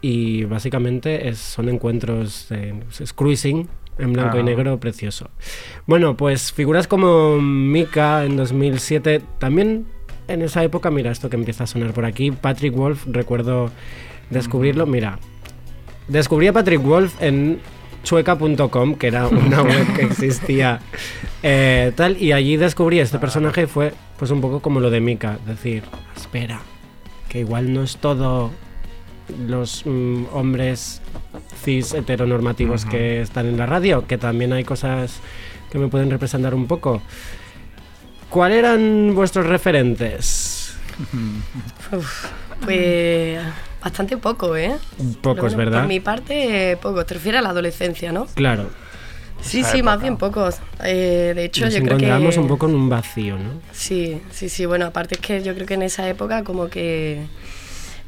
[0.01, 3.69] Y básicamente es- son encuentros, de, es cruising
[3.99, 5.31] en blanco y negro precioso.
[5.87, 9.87] Bueno, pues figuras como Mika en 2007, también
[10.29, 13.71] en esa época, mira esto que empieza a sonar por aquí, Patrick Wolf, recuerdo
[14.31, 15.19] descubrirlo, mira,
[16.09, 17.61] descubrí a Patrick Wolf en
[18.03, 20.81] chueca.com, que era una web que existía
[21.43, 25.01] eh, tal, y allí descubrí este personaje y fue pues un poco como lo de
[25.01, 25.83] Mika, decir,
[26.17, 26.61] espera,
[27.29, 28.51] que igual no es todo
[29.47, 31.01] los mm, hombres
[31.63, 35.21] cis heteronormativos que están en la radio, que también hay cosas
[35.71, 37.03] que me pueden representar un poco.
[38.29, 40.77] ¿Cuáles eran vuestros referentes?
[41.93, 42.27] Uf,
[42.65, 43.39] pues
[43.83, 44.77] bastante poco, ¿eh?
[44.97, 45.79] Pocos, Pero bueno, ¿verdad?
[45.81, 47.05] Por mi parte, poco.
[47.05, 48.27] Te refieres a la adolescencia, ¿no?
[48.35, 48.71] Claro.
[49.41, 50.57] Sí, sí, más bien pocos.
[50.85, 52.05] Eh, de hecho, Nos yo creo que...
[52.05, 53.61] encontramos un poco en un vacío, ¿no?
[53.73, 54.67] Sí, sí, sí.
[54.67, 57.27] Bueno, aparte es que yo creo que en esa época como que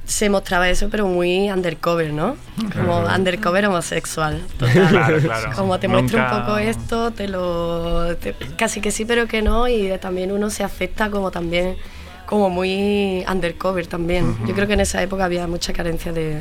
[0.06, 2.36] se mostraba eso, pero muy undercover, ¿no?
[2.76, 4.40] Como undercover homosexual.
[4.58, 4.88] Total.
[4.90, 5.50] Claro, claro.
[5.56, 8.14] Como te muestro un poco esto, te lo...
[8.16, 11.76] te- casi que sí, pero que no, y también uno se afecta como también,
[12.26, 14.36] como muy undercover también.
[14.46, 16.40] Yo creo que en esa época había mucha carencia de,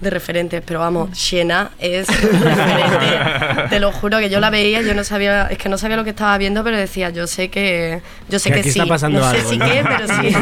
[0.00, 3.68] de referentes, pero vamos, Siena es referente.
[3.68, 6.04] Te lo juro que yo la veía, yo no sabía, es que no sabía lo
[6.04, 8.78] que estaba viendo, pero decía, yo sé que, yo sé Que que, aquí sí.
[8.80, 9.66] está pasando no sé algo, si ¿no?
[9.66, 10.34] qué, pero sí.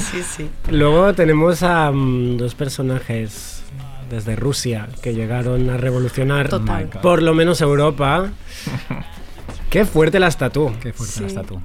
[0.00, 0.50] sí, sí.
[0.70, 3.62] Luego tenemos a mm, dos personajes
[4.08, 6.86] desde Rusia que llegaron a revolucionar Total.
[7.02, 8.30] por lo menos Europa.
[9.70, 10.72] Qué fuerte la estatua.
[10.82, 11.20] Qué fuerte Sí.
[11.20, 11.60] la estatua.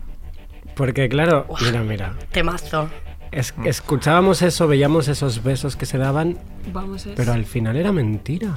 [0.75, 2.13] Porque claro, mira, mira.
[2.31, 2.89] Temazo.
[3.31, 6.37] es- escuchábamos eso, veíamos esos besos que se daban,
[6.71, 7.15] Vamos a ver.
[7.15, 8.53] pero al final era mentira.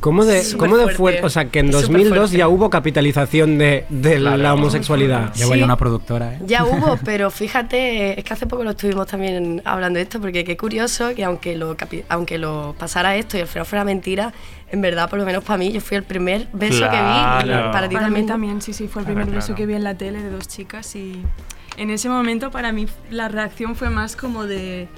[0.00, 0.96] ¿Cómo de, Súper cómo de fuerte.
[0.96, 1.26] fuerte?
[1.26, 2.36] O sea, que en Súper 2002 fuerte.
[2.36, 5.32] ya hubo capitalización de, de la homosexualidad.
[5.34, 5.58] Llevo Sí.
[5.60, 6.38] ya una productora, ¿eh?
[6.44, 10.42] Ya hubo, pero fíjate, es que hace poco lo estuvimos también hablando de esto, porque
[10.42, 11.76] qué curioso que aunque lo,
[12.08, 14.32] aunque lo pasara esto y al final fuera mentira,
[14.72, 16.96] en verdad, por lo menos para mí, yo fui el primer beso que vi.
[16.96, 17.70] y Claro.
[17.70, 18.26] Para ti Para mí también.
[18.26, 19.56] también, sí, sí, fue el Claro, primer beso claro.
[19.58, 21.22] que vi en la tele de dos chicas y
[21.76, 24.88] en ese momento para mí la reacción fue más como de,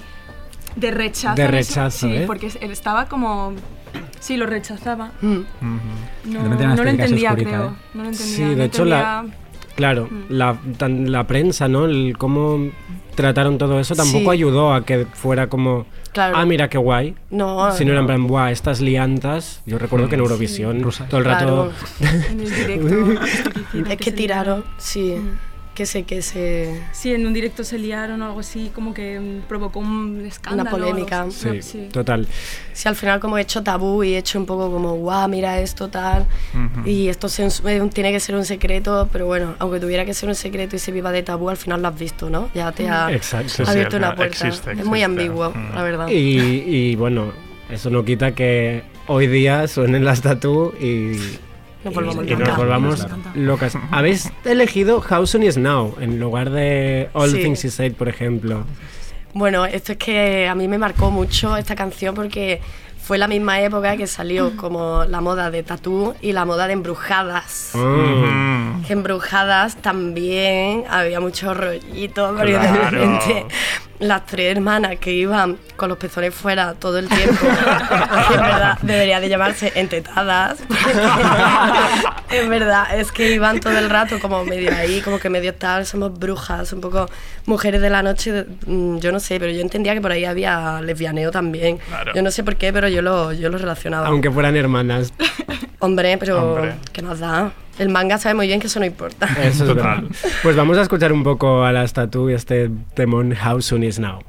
[0.75, 1.35] de rechazo.
[1.35, 2.23] De rechazo, sí, ¿eh?
[2.25, 3.53] porque él estaba como...
[4.19, 5.11] Sí, lo rechazaba.
[5.21, 5.39] Mm.
[6.25, 7.65] No, no lo entendía, oscurita, creo.
[7.69, 7.73] ¿eh?
[7.93, 8.35] No lo entendía.
[8.35, 9.44] Sí, de no hecho, la- entendía-
[9.75, 10.23] Claro, Mm.
[10.29, 11.85] la, tan- la prensa, ¿no?
[11.85, 12.69] El cómo
[13.15, 14.37] trataron todo eso tampoco Sí.
[14.37, 16.35] ayudó a que fuera como, Claro.
[16.37, 17.15] ah, mira qué guay.
[17.29, 19.61] No, Si no era en plan, estas liantas.
[19.65, 21.71] Yo recuerdo que en Eurovisión todo el rato.
[21.99, 22.19] Claro.
[22.31, 23.21] En el directo.
[23.89, 25.15] Es que tiraron, sí.
[25.75, 26.81] Que sé que se.
[26.93, 30.69] Sí, en un directo se liaron o algo así, como que mm, provocó un escándalo.
[30.69, 31.23] algo polémica.
[31.23, 31.61] así.
[31.61, 32.27] Sí, total.
[32.71, 35.59] Sí, al final como he hecho tabú y he hecho un poco como, guau, mira
[35.59, 36.25] esto, tal.
[36.53, 36.87] Ujú.
[36.89, 40.29] Y esto se- eh, tiene que ser un secreto, pero bueno, aunque tuviera que ser
[40.29, 42.49] un secreto y se viva de tabú, al final lo has visto, ¿no?
[42.55, 43.49] Ya te ha Exacto.
[43.49, 44.47] Sí, sí, abierto una puerta.
[44.47, 45.03] existe, Es muy existe.
[45.03, 45.75] ambiguo, Mm.
[45.75, 46.07] la verdad.
[46.07, 47.33] Y, y, bueno,
[47.69, 51.17] eso no quita que hoy día suenen las tatú y,
[51.85, 52.57] Nos volvamos y nos locas.
[52.57, 53.77] volvamos locas.
[53.91, 57.41] Habéis elegido How Soon Is Now en lugar de All Sí.
[57.43, 58.63] Things He Said, por ejemplo.
[59.33, 62.61] Bueno, esto es que a mí me marcó mucho esta canción porque
[63.03, 66.73] fue la misma época que salió como la moda de tatú y la moda de
[66.73, 67.71] embrujadas.
[67.75, 68.81] Mm.
[68.83, 72.89] Que embrujadas también había mucho rollito, porque de Claro.
[72.89, 73.45] repente
[73.99, 78.77] las tres hermanas que iban con los pezones fuera todo el tiempo, que en verdad
[78.81, 80.59] debería de llamarse entetadas,
[82.29, 85.85] en verdad es que iban todo el rato como medio ahí, como que medio tal,
[85.85, 87.09] somos brujas, un poco
[87.45, 90.81] mujeres de la noche, mm, yo no sé, pero yo entendía que por ahí había
[90.81, 91.77] lesbianeo también.
[91.77, 92.13] Claro.
[92.13, 94.07] Yo no sé por qué, pero yo lo, yo lo relacionaba.
[94.07, 95.13] Aunque fueran hermanas.
[95.79, 96.75] Hombre, pero Hombre.
[96.93, 97.51] ¿qué nos da?
[97.77, 99.27] El manga sabe muy bien que eso no importa.
[99.43, 100.03] Eso es verdad.
[100.43, 103.99] Pues vamos a escuchar un poco a las tatú y este temón How Soon Is
[103.99, 104.19] Now.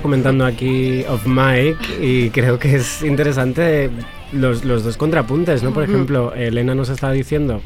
[0.07, 3.91] comentando aquí off mic y creo que es interesante
[4.31, 5.73] los, los dos contrapuntes, ¿no?
[5.73, 5.93] Por Ujú.
[5.93, 7.61] ejemplo, Elena nos estaba diciendo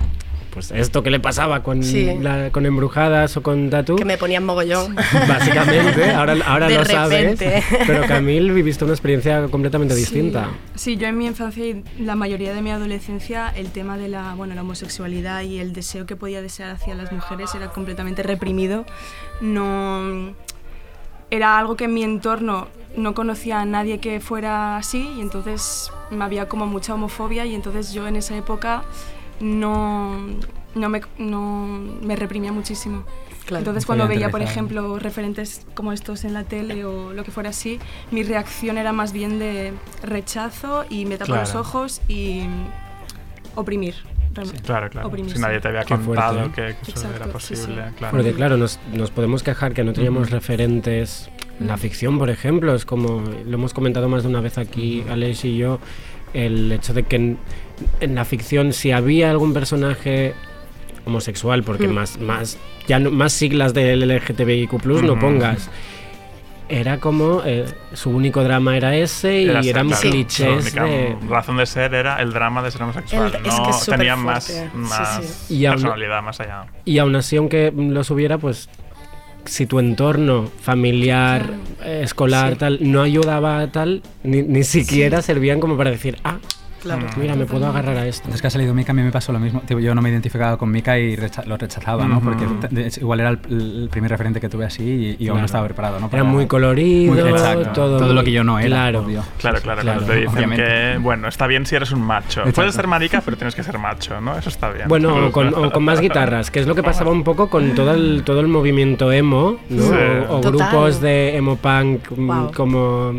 [0.55, 2.11] pues esto que le pasaba con, Sí.
[2.21, 3.95] la- con embrujadas o con tatu.
[3.95, 4.97] Que me ponían mogollón.
[5.29, 7.39] Básicamente, ahora, ahora De lo sabes.
[7.87, 10.49] Pero Camille viviste una experiencia completamente distinta.
[10.75, 14.35] Sí, yo en mi infancia y la mayoría de mi adolescencia el tema de la,
[14.35, 18.87] bueno, la homosexualidad y el deseo que podía desear hacia las mujeres era completamente reprimido.
[19.41, 20.35] No
[21.31, 25.93] era algo que en mi entorno no conocía a nadie que fuera así y entonces
[26.19, 28.83] había como mucha homofobia y entonces yo en esa época
[29.39, 30.19] no,
[30.75, 31.67] no, me, no
[32.03, 33.05] me reprimía muchísimo.
[33.47, 33.63] Claro.
[33.63, 37.51] entonces cuando veía, por ejemplo, referentes como estos en la tele o lo que fuera
[37.51, 37.81] así,
[38.13, 42.43] mi reacción era más bien de rechazo y me tapo los ojos y
[43.57, 43.97] oprimir.
[44.65, 45.11] Claro, claro.
[45.27, 47.63] Si nadie te había Qué contado fuerte, que que eso era Exacto, sí, sí.
[47.63, 47.83] posible.
[47.99, 48.17] Claro.
[48.17, 50.35] Porque claro, nos, nos podemos quejar que no teníamos Ujú.
[50.37, 52.75] referentes en la ficción, por ejemplo.
[52.75, 55.81] Es como, lo hemos comentado más de una vez aquí, Alex y yo,
[56.33, 57.39] el hecho de que en,
[58.01, 60.35] en la ficción si había algún personaje
[61.07, 61.93] homosexual, porque Mm.
[61.93, 65.71] más, más, ya no- más siglas del LGTBIQ+, no pongas.
[66.73, 71.17] Era como, eh, su único drama era ese y Era eran claro, clichés de...
[71.29, 73.35] razón de ser era el drama de ser homosexual.
[73.35, 74.45] El- es no que es súper tenía más.
[74.45, 75.55] Sí, más sí.
[75.57, 76.67] Y aún- personalidad más allá.
[76.85, 78.69] Y aún así, aunque los hubiera, pues
[79.47, 81.43] si tu entorno familiar,
[81.85, 82.59] eh, escolar, Sí.
[82.59, 86.39] tal, no ayudaba a tal, ni, ni siquiera servían como para decir, ah,
[86.83, 87.07] Claro.
[87.17, 88.27] mira, me puedo agarrar a esto.
[88.27, 89.61] Antes que ha salido Mika, a mí me pasó lo mismo.
[89.61, 92.21] Tipo, yo no me identificaba con Mika y recha- lo rechazaba, ¿no?
[92.21, 92.47] Porque
[93.01, 96.01] igual era el, el primer referente que tuve así y, y aún no estaba preparado,
[96.01, 96.09] ¿no?
[96.13, 97.71] Era muy colorido, Muy- exacto.
[97.73, 99.01] todo, Todo lo que yo no era, Claro.
[99.01, 99.23] obvio.
[99.39, 100.03] Claro, claro, claro.
[100.05, 100.65] Te dicen obviamente.
[100.65, 102.41] que, bueno, está bien si eres un macho.
[102.41, 102.53] Exacto.
[102.55, 104.37] Puedes ser marica, pero tienes que ser macho, ¿no?
[104.39, 104.89] Eso está bien.
[104.89, 107.75] Bueno, o con, o con más guitarras, que es lo que pasaba un poco con
[107.75, 109.83] todo el, todo el movimiento emo, ¿no?
[109.83, 109.95] Sí.
[110.29, 112.53] O, grupos de emo punk mm, Wow.
[112.55, 113.13] como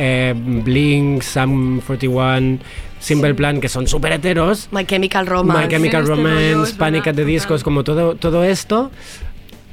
[0.00, 2.58] eh, Blink, Sum 41,
[3.00, 4.68] Simple Plan, que son súper heteros.
[4.70, 5.62] My Chemical Romance.
[5.66, 7.56] My Chemical Este Romance, Panic at the Disco, total.
[7.56, 8.90] es como todo, todo esto.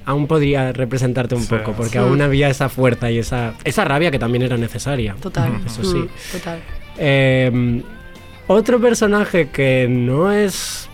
[0.08, 1.48] aún podría representarte un Sí.
[1.50, 1.98] poco, porque Sí.
[1.98, 5.16] aún había esa fuerza y esa, esa rabia que también era necesaria.
[5.20, 5.52] Total.
[5.66, 5.98] Eso sí.
[5.98, 6.60] Mm, Total.
[7.00, 7.82] Eh,
[8.48, 10.88] otro personaje que no es.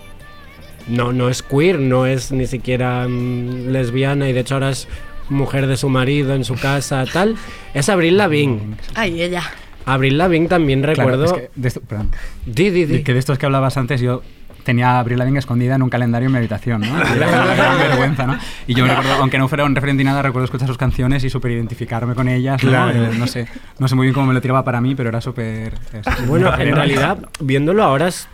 [0.88, 4.88] No, no es queer, no es ni siquiera mm, lesbiana y de hecho ahora es
[5.32, 7.36] mujer de su marido en su casa, tal,
[7.74, 8.76] es Abril Lavigne.
[8.94, 9.42] Ay, ella.
[9.84, 11.24] Abril Lavigne también Claro, recuerdo.
[11.24, 12.10] es que de esto- perdón.
[12.46, 13.02] Di, di, di.
[13.02, 14.22] Que de estos que hablabas antes yo
[14.62, 16.86] tenía a Abril Lavigne escondida en un calendario en mi habitación, ¿no?
[16.86, 18.38] Y era una gran vergüenza, ¿no?
[18.68, 21.24] Y yo me recuerdo, aunque no fuera un referente ni nada, recuerdo escuchar sus canciones
[21.24, 22.70] y súper identificarme con ellas, ¿no?
[22.70, 23.06] Claro.
[23.06, 23.48] Eh, no sé,
[23.80, 25.74] no sé muy bien cómo me lo tiraba para mí, pero era súper...
[26.28, 28.28] Bueno, en realidad, viéndolo ahora es.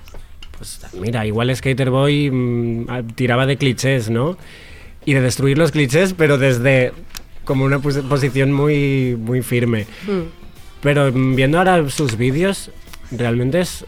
[0.58, 4.36] Pues mira, igual Skater Boy mm, ah, tiraba de clichés, ¿no?
[5.08, 6.92] Y de destruir los clichés, pero desde
[7.44, 9.86] como una pos- posición muy, muy firme.
[10.06, 10.28] Mm.
[10.82, 12.70] Pero viendo ahora sus vídeos,
[13.10, 13.86] realmente es.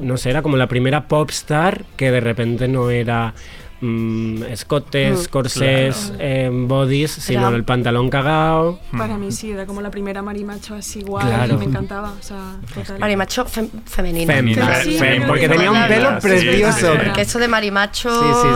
[0.00, 3.34] No sé, era como la primera pop star que de repente no era.
[3.82, 5.30] Mm, escotes, Mm.
[5.30, 8.78] corsés, eh, bodies, sino Era- el pantalón cagado.
[8.96, 11.54] Para mí sí, era como la primera marimacho así igual, Claro.
[11.54, 12.98] y me encantaba, o sea, total.
[13.00, 14.32] Marimacho fem- femenina.
[14.32, 16.92] Femenina, Sí, fem- sí, porque tenía un pelo sí, precioso.
[16.92, 16.98] sí.
[17.04, 18.10] Porque eso de marimacho.
[18.10, 18.48] Sí, sí,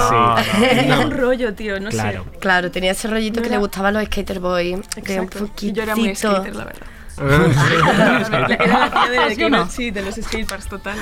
[0.61, 0.61] sí.
[0.77, 1.03] Tenía No.
[1.07, 2.25] un rollo, tío, no Claro.
[2.33, 2.39] sé.
[2.39, 4.69] Claro, tenía ese rollito No que era- le gustaba a los skater boy.
[4.71, 5.51] de un Exacto.
[5.61, 6.87] Y yo era muy skater, la verdad.
[9.77, 10.99] De, los skateparks, total.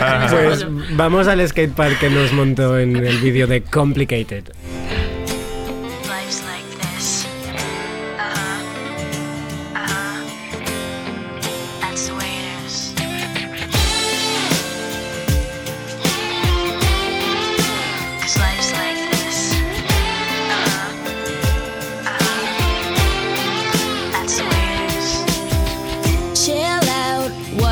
[0.00, 0.26] Ah.
[0.30, 0.66] Pues
[0.96, 4.44] vamos al skatepark que nos montó en el vídeo de Complicated.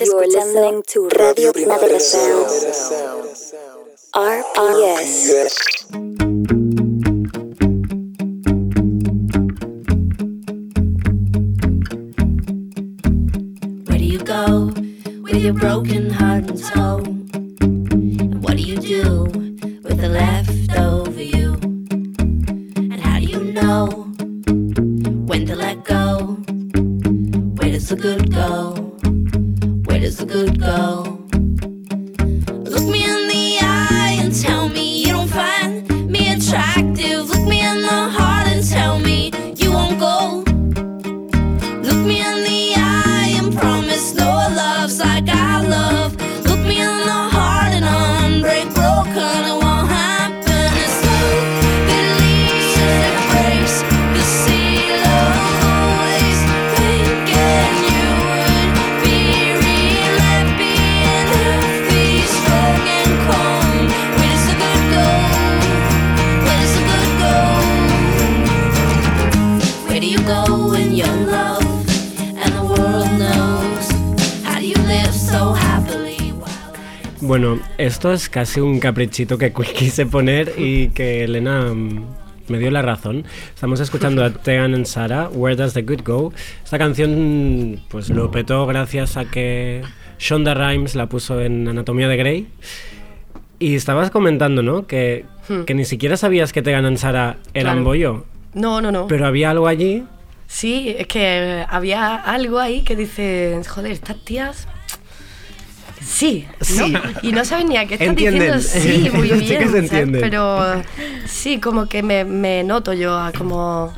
[0.00, 2.46] Estás escuchando Radio Primavera Sound.
[4.12, 5.32] RPS.
[13.86, 14.72] Where do you go
[15.20, 17.07] with your broken heart and soul?
[70.26, 71.62] go your love?
[72.36, 73.58] And the world knows.
[77.20, 82.04] Bueno, esto es casi un caprichito que quise poner y que Elena mm,
[82.48, 83.24] me dio la razón.
[83.54, 86.32] Estamos escuchando a Tegan and Sara, Where Does the Good Go.
[86.64, 89.82] Esta canción pues lo petó gracias a que
[90.18, 92.46] Shonda Rhimes la puso en Anatomía de Grey.
[93.58, 94.86] Y estabas comentando, ¿no?
[94.86, 95.74] Que, hmm.
[95.74, 97.84] ni siquiera sabías que Tegan and Sara eran claro.
[97.84, 98.24] bollo.
[98.58, 99.06] No, no, no.
[99.06, 100.04] Pero había algo allí.
[100.46, 104.66] Sí, es que había algo ahí que dice, joder, estas tías...
[106.00, 106.64] Sí, ¿no?
[106.64, 106.94] Sí.
[107.22, 108.56] Y no saben ni a qué están Entienden.
[108.56, 108.60] diciendo
[109.04, 109.58] sí, muy Sí bien.
[109.58, 109.82] que se ¿sabes?
[109.92, 110.20] entienden.
[110.20, 110.82] Pero
[111.26, 113.92] sí, como que me, me noto yo a como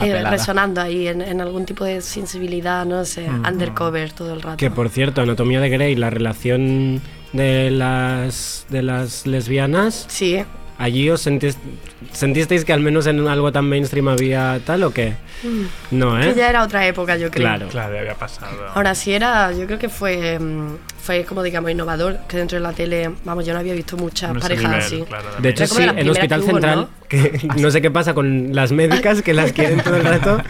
[0.00, 3.46] eh, resonando ahí en, en algún tipo de sensibilidad, no sé, Mm.
[3.46, 4.56] undercover todo el rato.
[4.56, 7.00] Que por cierto, Anatomía de Grey, la relación
[7.32, 10.04] de las de las lesbianas.
[10.08, 10.42] Sí.
[10.78, 11.56] Allí os sentís-
[12.12, 15.14] sentisteis que al menos en algo tan mainstream había tal o qué?
[15.42, 15.96] Mm.
[15.98, 16.28] No, ¿eh?
[16.32, 17.42] Que ya era otra época, yo creo.
[17.46, 17.68] Claro.
[17.68, 18.48] Claro, había pasado.
[18.74, 22.62] Ahora sí era, yo creo que fue, mm, fue como digamos innovador, que dentro de
[22.62, 25.04] la tele, vamos, yo no había visto muchas No parejas nivel, así.
[25.40, 26.88] De hecho, sí, en primeras Hospital que hubo, Central, ¿no?
[27.08, 30.42] que no sé qué pasa con las médicas que las quieren todo el rato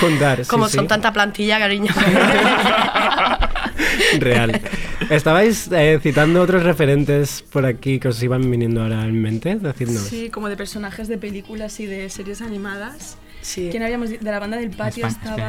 [0.00, 0.46] juntar.
[0.46, 1.92] Como sí, son tanta plantilla, cariño.
[4.20, 4.60] Real.
[5.10, 10.02] Estabais eh, citando otros referentes por aquí que os iban viniendo ahora en mente, decidnos.
[10.02, 13.18] Sí, como de personajes de películas y de series animadas.
[13.40, 13.68] Sí.
[13.70, 15.06] ¿Quién habíamos de la banda del patio?
[15.06, 15.46] estaba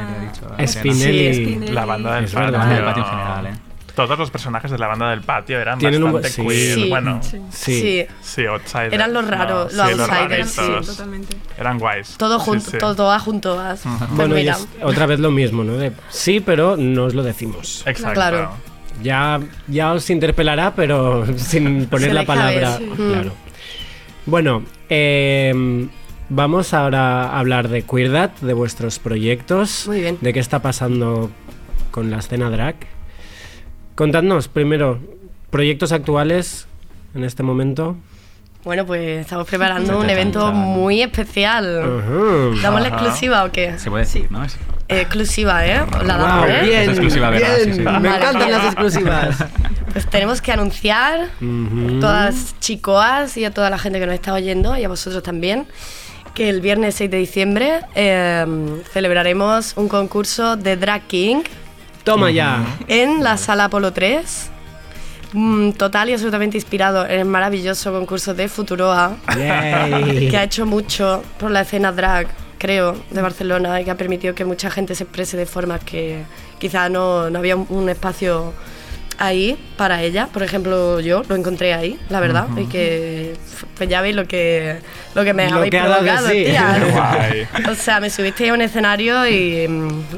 [0.65, 1.33] Spinelli.
[1.33, 1.71] Sí, Spinelli.
[1.73, 2.51] La banda del patio.
[2.51, 3.51] La banda del patio en general, ¿eh?
[3.95, 6.55] Todos los personajes de la banda del patio eran Tienen un bastante bu- sí.
[6.59, 6.75] queer.
[6.75, 6.89] Sí.
[6.91, 7.41] Bueno, Sí.
[7.49, 8.05] Sí.
[8.21, 8.93] Sí, outsiders.
[8.93, 9.89] Eran los raros, ¿no?
[9.89, 11.35] los Sí, outsiders, sí, totalmente.
[11.57, 12.15] Eran guays.
[12.15, 12.77] Todo junto, sí.
[12.77, 13.81] todo, todas juntas.
[13.83, 15.73] Pues Bueno, y mira, es otra vez lo mismo, ¿no?
[15.77, 17.81] De, sí, pero no os lo decimos.
[17.87, 18.13] Exacto.
[18.13, 18.51] Claro.
[19.03, 22.79] Ya, ya os interpelará, pero sin poner Se la palabra.
[22.95, 23.31] Claro.
[24.25, 25.87] Bueno, eh,
[26.29, 29.85] vamos ahora a hablar de Queerdad, de vuestros proyectos.
[29.87, 30.17] Muy bien.
[30.21, 31.31] De qué está pasando
[31.91, 32.75] con la escena drag.
[33.95, 34.99] Contadnos primero,
[35.49, 36.67] proyectos actuales
[37.15, 37.95] en este momento.
[38.63, 42.01] Bueno, pues estamos preparando un evento muy especial.
[42.61, 43.77] ¿Damos la exclusiva o qué?
[43.79, 44.43] Se puede decir, ¿no?
[44.43, 44.57] Es-
[44.89, 45.81] Eh, exclusiva, ¿eh?
[46.05, 46.59] La damos, ¿eh?
[46.63, 47.55] bien, Es exclusiva, ¿verdad?
[47.57, 47.79] bien, Sí, sí.
[47.79, 48.51] Me Vale, encantan bien.
[48.51, 49.45] las exclusivas.
[49.93, 51.99] Pues tenemos que anunciar Ujú.
[51.99, 55.23] todas las chicoas y a toda la gente que nos está oyendo y a vosotros
[55.23, 55.65] también
[56.35, 58.45] que el viernes 6 de diciembre eh,
[58.93, 61.41] celebraremos un concurso de Drag King
[62.03, 62.59] Toma ya.
[62.87, 64.51] en la sala Apolo 3.
[65.33, 70.29] Mm, total y absolutamente inspirado en el maravilloso concurso de Futuroa, Yay.
[70.29, 74.33] que ha hecho mucho por la escena drag, creo, de Barcelona y que ha permitido
[74.35, 76.23] que mucha gente se exprese de formas que
[76.59, 78.53] quizá no, no había un, un espacio
[79.19, 80.27] ahí para ella.
[80.31, 83.35] Por ejemplo, yo lo encontré ahí, la verdad, y que
[83.75, 84.79] pues ya veis lo que,
[85.15, 86.45] lo que me Lo habéis que provocado, sí.
[86.45, 87.47] tía.
[87.71, 89.67] O sea, me subiste a un escenario y,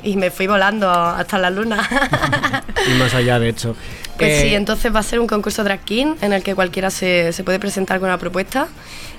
[0.04, 1.88] y me fui volando hasta la luna.
[2.88, 3.76] Y más allá, de hecho.
[4.20, 6.90] Pues Eh, sí, entonces va a ser un concurso drag king en el que cualquiera
[6.92, 8.68] se, se puede presentar con una propuesta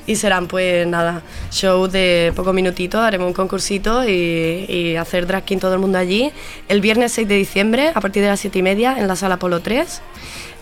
[0.07, 5.45] y serán pues nada, shows de pocos minutitos, haremos un concursito y, y hacer drag
[5.45, 6.31] king todo el mundo allí.
[6.69, 9.39] El viernes 6 de diciembre a partir de las 7 y media en la sala
[9.39, 10.03] Polo 3.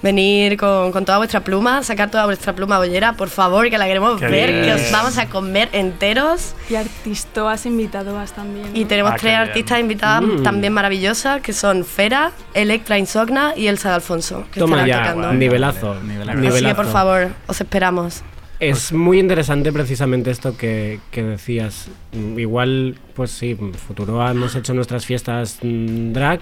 [0.03, 3.87] Venir con, con toda vuestra pluma, sacar toda vuestra pluma bollera, por favor, que la
[3.87, 6.55] queremos Qué ver, que os vamos a comer enteros.
[6.71, 8.67] Y artistoas invitadas también.
[8.75, 9.41] Y tenemos Ah, tres bien.
[9.49, 10.43] artistas invitadas Mm.
[10.45, 15.33] también maravillosas, que son Fera, Electra Insogna y Elsa de Alfonso, que Toma ya, tocando.
[15.33, 15.95] nivelazo.
[16.03, 16.39] Nivelazo.
[16.39, 16.91] Así que por nivelazo.
[16.93, 18.23] favor, os esperamos.
[18.61, 21.89] Es muy interesante precisamente esto que, que decías.
[22.37, 26.41] Igual, pues sí, Futuroa hemos hecho nuestras fiestas mm, drag,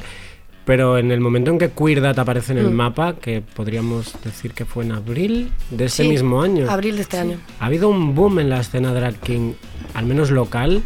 [0.66, 2.74] pero en el momento en que Queerdad aparece en el Mm.
[2.74, 7.02] mapa, que podríamos decir que fue en abril de ese Sí, mismo año, Abril de
[7.02, 7.38] este año.
[7.60, 9.54] ha habido un boom en la escena drag king,
[9.94, 10.82] al menos local,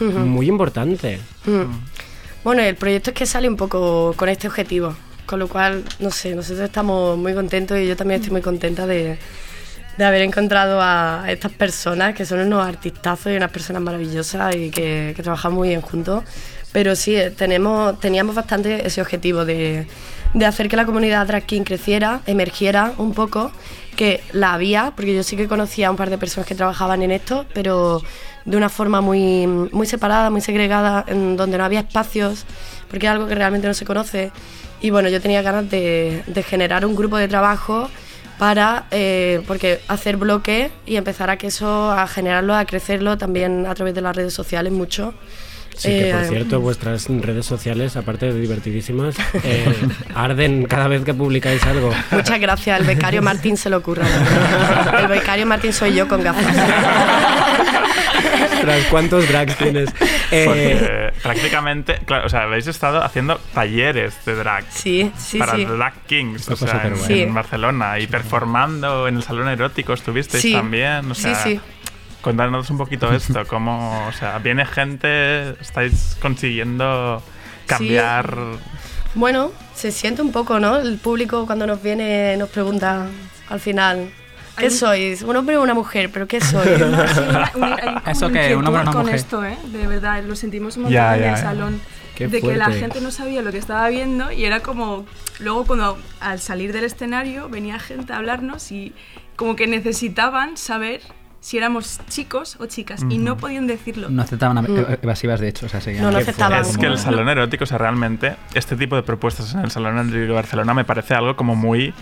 [0.00, 1.18] muy importante.
[1.44, 1.62] Mm.
[2.44, 4.94] Bueno, el proyecto es que sale un poco con este objetivo,
[5.26, 8.86] con lo cual, no sé, nosotros estamos muy contentos y yo también estoy muy contenta
[8.86, 9.18] de,
[9.98, 14.70] de haber encontrado a estas personas que son unos artistazos y unas personas maravillosas y
[14.70, 16.22] que, que trabajamos muy bien juntos.
[16.76, 19.86] Pero sí, eh, tenemos, teníamos bastante ese objetivo de,
[20.34, 23.50] de hacer que la comunidad drag king creciera, emergiera un poco,
[23.96, 27.02] que la había, porque yo sí que conocía a un par de personas que trabajaban
[27.02, 28.02] en esto, pero
[28.44, 32.44] de una forma muy, muy separada, muy segregada, en donde no había espacios,
[32.90, 34.30] porque es algo que realmente no se conoce.
[34.82, 37.88] Y bueno, yo tenía ganas de, de generar un grupo de trabajo
[38.38, 43.64] para eh, porque hacer bloque y empezar a que eso, a generarlo, a crecerlo también
[43.64, 45.14] a través de las redes sociales mucho.
[45.76, 49.14] Sí, que por Eh, cierto, vuestras redes sociales, aparte de divertidísimas,
[49.44, 49.66] eh,
[50.14, 51.92] arden cada vez que publicáis algo.
[52.10, 54.06] Muchas gracias, el becario Martín se lo ocurra.
[55.00, 56.46] El becario Martín soy yo con gafas.
[58.54, 59.90] Ostras, ¿cuántos drags tienes?
[60.30, 64.64] Eh, Porque prácticamente, claro, o sea, habéis estado haciendo talleres de drag.
[64.70, 65.64] Sí, sí, para sí.
[65.64, 67.24] Drag Kings, o sea, en, en Sí.
[67.26, 70.52] Barcelona y performando en el salón erótico estuvisteis Sí.
[70.52, 71.60] también, o Sí, sea, sí.
[72.26, 77.22] Contándonos un poquito esto, cómo, o sea, viene gente, estáis consiguiendo
[77.66, 78.36] cambiar.
[79.14, 80.76] Bueno, se siente un poco, ¿no?
[80.78, 83.06] El público cuando nos viene nos pregunta
[83.48, 84.10] al final,
[84.56, 85.22] ¿qué sois?
[85.22, 86.10] ¿Un hombre o una mujer?
[86.12, 86.68] ¿Pero qué sois?
[87.54, 87.60] Sí,
[88.10, 89.14] ¿Eso inquietud ¿Un hombre o una con mujer?
[89.14, 89.56] esto, ¿eh?
[89.66, 91.40] De verdad, lo sentimos un montón Ya, en ya, el ya.
[91.40, 91.80] salón.
[92.16, 95.06] Qué de que la gente no sabía lo que estaba viendo y era como...
[95.38, 98.94] Luego cuando al salir del escenario venía gente a hablarnos y
[99.36, 101.02] como que necesitaban saber
[101.46, 104.08] si éramos chicos o chicas y no podían decirlo.
[104.10, 104.66] No aceptaban Mm.
[104.66, 105.66] ev- evasivas, de hecho.
[105.66, 106.60] O sea, seguían- No, no Qué aceptaban.
[106.62, 109.94] Es que el salón erótico, o sea, realmente, este tipo de propuestas en el salón
[109.96, 111.94] erótico de Barcelona me parece algo como muy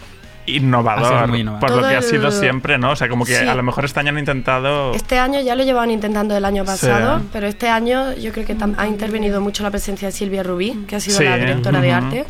[0.46, 1.60] innovador, muy innovador.
[1.60, 2.92] por lo Todo que ha sido el- siempre, ¿no?
[2.92, 3.46] O sea, como que Sí.
[3.46, 4.94] a lo mejor este año han intentado...
[4.94, 7.26] Este año ya lo llevaban intentando el año pasado, Sí.
[7.32, 10.96] pero este año yo creo que ha intervenido mucho la presencia de Silvia Rubí, que
[10.96, 11.96] ha sido Sí, la directora de ujú.
[12.06, 12.24] arte.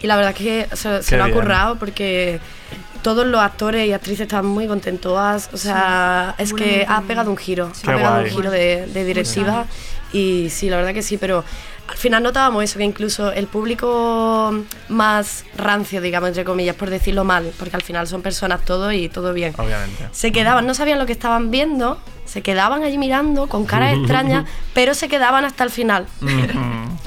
[0.00, 2.38] Y la verdad que se, se lo ha currado porque
[3.04, 5.16] todos los actores y actrices estaban muy contentos.
[5.16, 8.30] Has- O sea, es que ha pegado un giro, Qué ha pegado guay.
[8.30, 9.66] un giro de, de directiva.
[10.12, 11.44] Y sí, la verdad que sí, pero
[11.86, 14.54] al final notábamos eso, que incluso el público
[14.88, 19.08] más rancio, digamos, entre comillas, por decirlo mal, porque al final son personas todo y
[19.08, 19.54] todo bien.
[19.58, 20.08] Obviamente.
[20.12, 21.98] Se quedaban, no sabían lo que estaban viendo,
[22.34, 26.08] se quedaban allí mirando con caras extrañas, pero se quedaban hasta el final.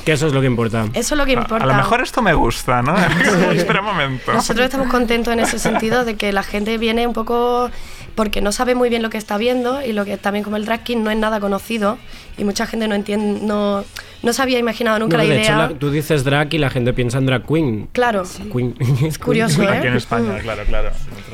[0.05, 0.85] Que eso es lo que importa.
[0.93, 1.65] Eso es lo que A- importa.
[1.65, 2.95] A lo mejor esto me gusta, ¿no?
[3.51, 4.31] Espera un momento.
[4.31, 7.69] Nosotros estamos contentos en ese sentido de que la gente viene un poco
[8.15, 10.63] porque no sabe muy bien lo que está viendo y lo que también como el
[10.63, 11.97] drag king no es nada conocido
[12.37, 13.83] y mucha gente no entiende, no,
[14.23, 15.57] no se había imaginado nunca No, la de hecho, idea.
[15.69, 17.89] la- tú dices drag y la gente piensa en drag queen.
[17.93, 18.23] Claro,
[18.53, 18.75] Queen.
[19.05, 19.67] es curioso, ¿eh?
[19.69, 20.41] Aquí en España, Mm.
[20.41, 20.89] claro, claro.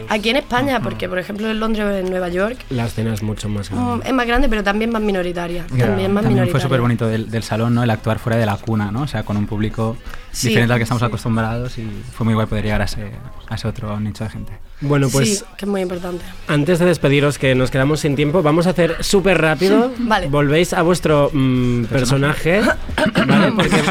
[0.10, 3.22] Aquí en España, porque por ejemplo en Londres o en Nueva York La escena es
[3.24, 4.08] mucho más mm, grande.
[4.08, 5.66] es más grande, pero también más minoritaria.
[5.76, 6.52] Ya, También más También minoritaria.
[6.52, 7.84] fue súper bonito del, del salón, ¿no?
[7.84, 9.02] El actuar fuera de la cuna, ¿no?
[9.04, 9.98] O sea, con un público
[10.32, 10.48] Sí.
[10.50, 13.12] diferente al que estamos acostumbrados y fue muy guay poder llegar a ese,
[13.48, 14.54] a ese otro nicho de gente.
[14.82, 16.26] Bueno, pues sí, que es muy importante.
[16.48, 19.92] antes de despediros, que nos quedamos sin tiempo, vamos a hacer súper rápido.
[20.00, 20.28] Vale.
[20.28, 20.93] Volvéis a vuestro
[21.32, 22.62] mm, personaje,
[23.28, 23.52] ¿vale?
[23.52, 23.84] Porque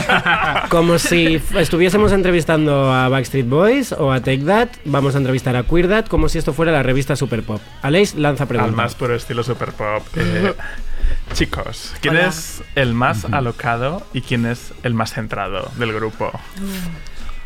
[0.69, 5.63] como si estuviésemos entrevistando a Backstreet Boys o a Take That, vamos a entrevistar a
[5.65, 7.61] Queer That como si esto fuera la revista Super Pop.
[7.83, 8.77] Aleix, lanza Al preguntas.
[8.77, 10.07] más puro estilo super pop.
[10.17, 10.55] Eh,
[11.35, 12.29] chicos, ¿quién Hola.
[12.29, 16.31] es el más alocado y quién es el más centrado del grupo?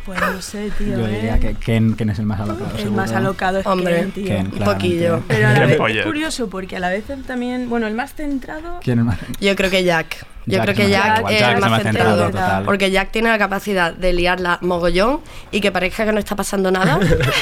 [0.07, 0.97] Pues no sé, tío.
[0.97, 1.15] Yo ¿eh?
[1.15, 2.71] diría que Ken, Ken es el más alocado.
[2.71, 2.95] El seguro.
[2.95, 4.25] más alocado es Hombre, Ken, tío.
[4.25, 5.21] Ken, Un poquillo.
[5.27, 8.13] Pero a la vez es curioso porque a la vez él también, bueno, el más
[8.13, 9.17] centrado ¿Quién es más?
[9.41, 10.25] Yo creo que Jack.
[10.45, 12.23] Yo Jack creo que Jack es Jack el más más centrado.
[12.23, 12.63] centrado, total.
[12.63, 15.19] Porque Jack tiene la capacidad de liarla mogollón
[15.51, 17.01] y que parezca que no está pasando nada.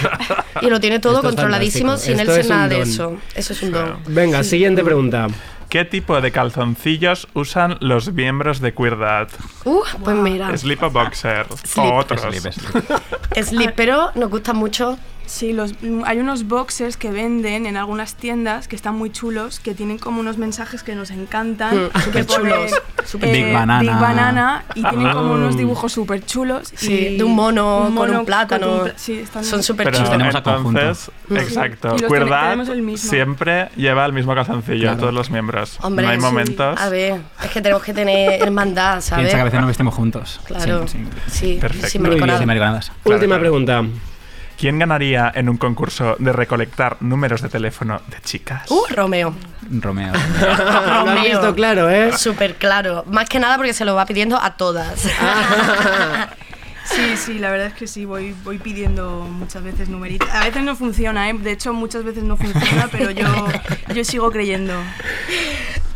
[0.61, 3.15] y lo tiene todo Esto controladísimo sin él ser nada de eso.
[3.35, 3.97] Eso es un don.
[4.07, 5.27] Venga, siguiente pregunta.
[5.75, 9.27] ¿Qué tipo de calzoncillos usan los miembros de Queer Dad?
[9.65, 10.57] Uh, pues mira.
[10.57, 11.45] ¿Slip o boxer?
[11.65, 11.85] Slip.
[11.85, 12.21] O otros.
[12.21, 13.43] Slip, slip.
[13.43, 14.97] Slip, pero nos gusta mucho.
[15.25, 19.59] Sí, los, mm, hay unos boxers que venden en algunas tiendas que están muy chulos,
[19.59, 21.75] que tienen como unos mensajes que nos encantan.
[21.85, 22.71] Mm, que superchulos.
[23.11, 23.79] ponen, Big Banana.
[23.81, 25.37] Big Banana, y tienen como Ah.
[25.37, 26.71] unos dibujos súper chulos.
[26.75, 28.83] Sí, de un mono con un plátano.
[28.83, 30.11] pla- sí, están Son súper Pero chulos.
[30.11, 31.41] tenemos a entonces, conjunto.
[31.41, 33.09] exacto, Y los Queer ten- Dad tenemos el mismo.
[33.09, 34.97] siempre lleva el mismo calzoncillo, Claro.
[34.99, 35.77] todos los miembros.
[35.81, 36.23] Hombre, no hay sí.
[36.23, 36.79] momentos.
[36.79, 39.23] A ver, es que tenemos que tener hermandad, ¿sabes?
[39.25, 40.39] Piensa que a veces nos vestimos juntos.
[40.45, 40.87] Claro.
[40.87, 41.05] Sí, sí.
[41.31, 41.89] Sí, Perfecto.
[41.89, 42.41] Sin mariconadas.
[43.03, 43.41] Claro, Última claro.
[43.41, 43.83] pregunta.
[44.57, 48.69] ¿Quién ganaría en un concurso de recolectar números de teléfono de chicas?
[48.71, 49.33] Uh, Romeo.
[49.69, 50.13] Romeo.
[50.41, 51.23] Lo has Romeo.
[51.23, 52.11] visto claro, ¿eh?
[52.17, 53.03] Súper claro.
[53.07, 55.07] Más que nada porque se lo va pidiendo a todas.
[56.85, 60.29] Sí, sí, la verdad es que sí, voy, voy pidiendo muchas veces numeritos.
[60.29, 61.33] A veces no funciona, ¿eh?
[61.33, 63.25] de hecho muchas veces no funciona, pero yo,
[63.93, 64.73] yo sigo creyendo.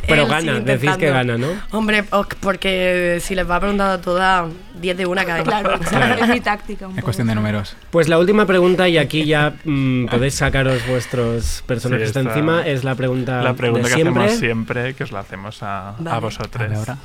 [0.08, 1.48] Pero Él gana, decís que gana, ¿no?
[1.72, 2.04] Hombre,
[2.42, 5.44] porque si les va preguntando a todas, 10 de una caen.
[5.46, 5.74] Claro,
[6.22, 7.06] es mi táctica un Es poco.
[7.06, 7.76] cuestión de números.
[7.92, 12.66] Pues la última pregunta, y aquí ya mm, podéis sacaros vuestros personajes Sí, de encima,
[12.68, 14.24] es la pregunta, La pregunta de que siempre.
[14.24, 16.72] hacemos siempre, que os la hacemos a, a vosotros.
[16.76, 16.98] Ahora.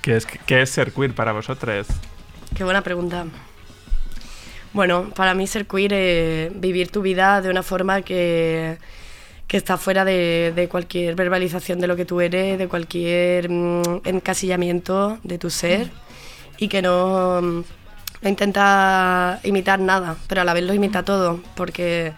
[0.00, 1.86] ¿Qué es, ¿Qué es ser queer para vosotros?
[2.56, 3.24] Qué buena pregunta.
[4.72, 8.78] Bueno, para mí ser queer es vivir tu vida de una forma que,
[9.46, 14.00] que está fuera de, de cualquier verbalización de lo que tú eres, de cualquier mm,
[14.04, 15.90] encasillamiento de tu ser
[16.62, 17.62] y que no, mm,
[18.22, 22.12] no intenta imitar nada, pero a la vez lo imita todo, porque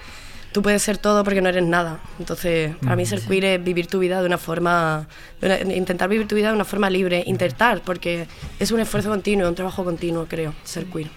[0.53, 1.99] tú puedes ser todo porque no eres nada.
[2.19, 5.07] Entonces, para mí ser queer es vivir tu vida de una forma,
[5.41, 8.27] de una- intentar vivir tu vida de una forma libre, intentar, porque
[8.61, 11.09] es un esfuerzo continuo, un trabajo continuo, creo, ser queer.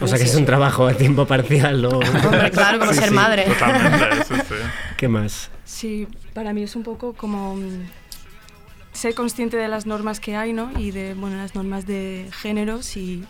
[0.00, 1.88] O sea que es un trabajo a tiempo parcial, ¿no?
[2.24, 3.14] Hombre, claro, como Sí, ser sí.
[3.14, 3.44] madre.
[3.44, 4.54] Totalmente, sí, sí.
[4.96, 5.50] ¿Qué más?
[5.64, 7.58] Sí, para mí es un poco como...
[8.92, 10.70] ser consciente de las normas que hay, ¿no?
[10.78, 13.24] Y de, bueno, las normas de géneros y,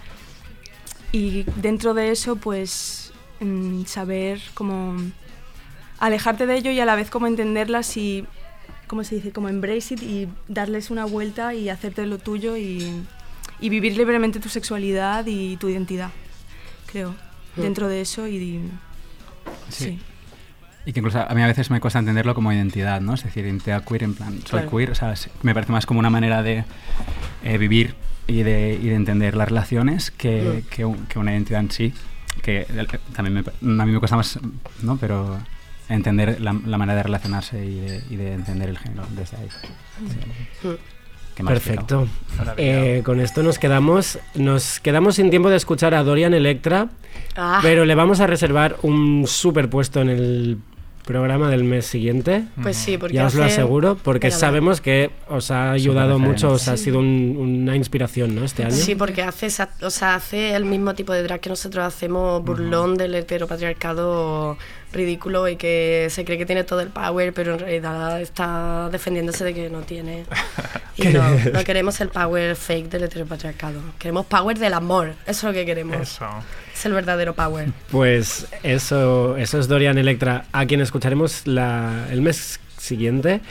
[1.13, 4.97] y dentro de eso, pues, mm, saber cómo
[5.99, 8.27] alejarte de ello y a la vez cómo entenderlas y,
[8.87, 9.33] ¿cómo se dice?
[9.33, 13.05] Como embrace it y darles una vuelta y hacerte lo tuyo y,
[13.61, 16.11] y vivir libremente tu sexualidad y tu identidad,
[16.87, 17.15] creo,
[17.57, 18.61] dentro de eso y...
[19.69, 19.85] Sí.
[19.85, 19.99] sí.
[20.87, 23.15] Y que incluso a mí a veces me cuesta entenderlo como identidad, ¿no?
[23.15, 24.71] Es decir, identidad queer en plan, soy Claro.
[24.71, 26.65] queer, o sea, me parece más como una manera de
[27.45, 27.95] eh, vivir
[28.27, 31.93] y de, y de entender las relaciones que, que, un- que una identidad en sí,
[32.43, 34.39] que eh, también me, a mí me cuesta más,
[34.83, 34.97] ¿no?
[34.97, 35.39] Pero
[35.89, 39.49] entender la, la manera de relacionarse y de, y de entender el género desde ahí.
[40.63, 40.69] Sí.
[41.47, 42.07] Perfecto.
[42.59, 46.89] Eh, con esto nos quedamos, nos quedamos sin tiempo de escuchar a Dorian Electra,
[47.37, 47.61] Ah.
[47.63, 50.59] pero le vamos a reservar un superpuesto en el
[51.11, 52.45] programa del mes siguiente.
[52.63, 56.69] Pues sí, porque ya os lo aseguro, porque sabemos que os ha ayudado mucho, os
[56.69, 58.45] ha sido un- una inspiración, ¿no?
[58.45, 58.77] Este año.
[58.77, 59.49] Sí, porque hace,
[59.83, 64.57] o sea, hace el mismo tipo de drag que nosotros hacemos, burlón del heteropatriarcado
[64.93, 69.45] ridículo y que se cree que tiene todo el power, pero en realidad está defendiéndose
[69.45, 70.25] de que no tiene.
[70.97, 71.23] Y no,
[71.55, 73.81] no queremos el power fake del heteropatriarcado.
[73.99, 75.15] Queremos power del amor.
[75.27, 75.97] Eso es lo que queremos.
[75.97, 76.27] Eso.
[76.81, 77.69] Es el verdadero power.
[77.91, 83.43] Pues eso, eso es Dorian Electra, a quien escucharemos la- el mes siguiente.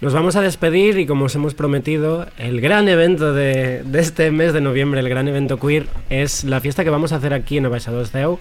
[0.00, 4.30] Nos vamos a despedir y como os hemos prometido, el gran evento de, de este
[4.30, 7.58] mes de noviembre, el gran evento queer, es la fiesta que vamos a hacer aquí
[7.58, 8.38] en Abaixados Deu.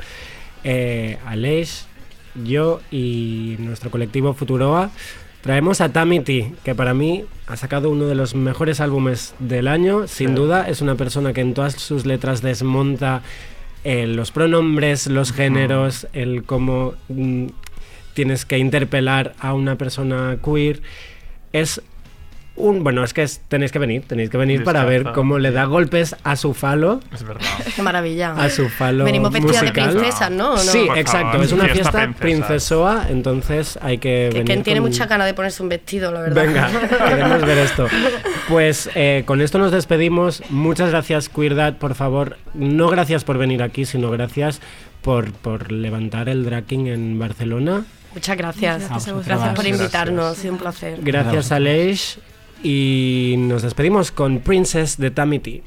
[0.64, 1.88] Eh, Aleix,
[2.42, 4.90] yo y nuestro colectivo Futuroa
[5.42, 10.08] traemos a Tamity, que para mí ha sacado uno de los mejores álbumes del año,
[10.08, 10.34] sin Sí.
[10.36, 10.70] duda.
[10.70, 13.22] Es una persona que en todas sus letras desmonta
[13.84, 17.48] eh, los pronombres, los géneros, el cómo mm,
[18.14, 20.82] tienes que interpelar a una persona queer.
[21.54, 21.82] Es
[22.60, 22.84] un.
[22.84, 25.66] Bueno, es que es- tenéis que venir, tenéis que venir para ver cómo le da
[25.66, 27.00] golpes a su falo.
[27.14, 27.42] Es verdad.
[27.76, 28.34] Qué maravilla.
[28.34, 29.06] A su falo.
[29.06, 30.58] Venimos vestidas de princesas, ¿no?
[30.58, 31.32] Sí, Por exacto.
[31.32, 34.46] favor, es una fiesta fiesta princesoa, entonces hay que Que venir.
[34.46, 36.44] Ken tiene con- mucha gana de ponerse un vestido, la verdad.
[36.46, 36.70] Venga,
[37.10, 37.88] queremos ver esto.
[38.48, 40.44] Pues eh, con esto nos despedimos.
[40.50, 42.38] Muchas gracias, Queerdad, por favor.
[42.54, 44.62] No gracias por venir aquí, sino gracias
[45.02, 47.86] por, por levantar el dragging en Barcelona.
[48.14, 48.90] Muchas gracias.
[48.90, 49.26] Gracias.
[49.26, 50.26] Gracias por invitarnos.
[50.26, 50.98] Ha sido un placer.
[51.02, 52.18] Gracias, Aleix.
[52.64, 55.64] Y nos despedimos con Princess de Tamity.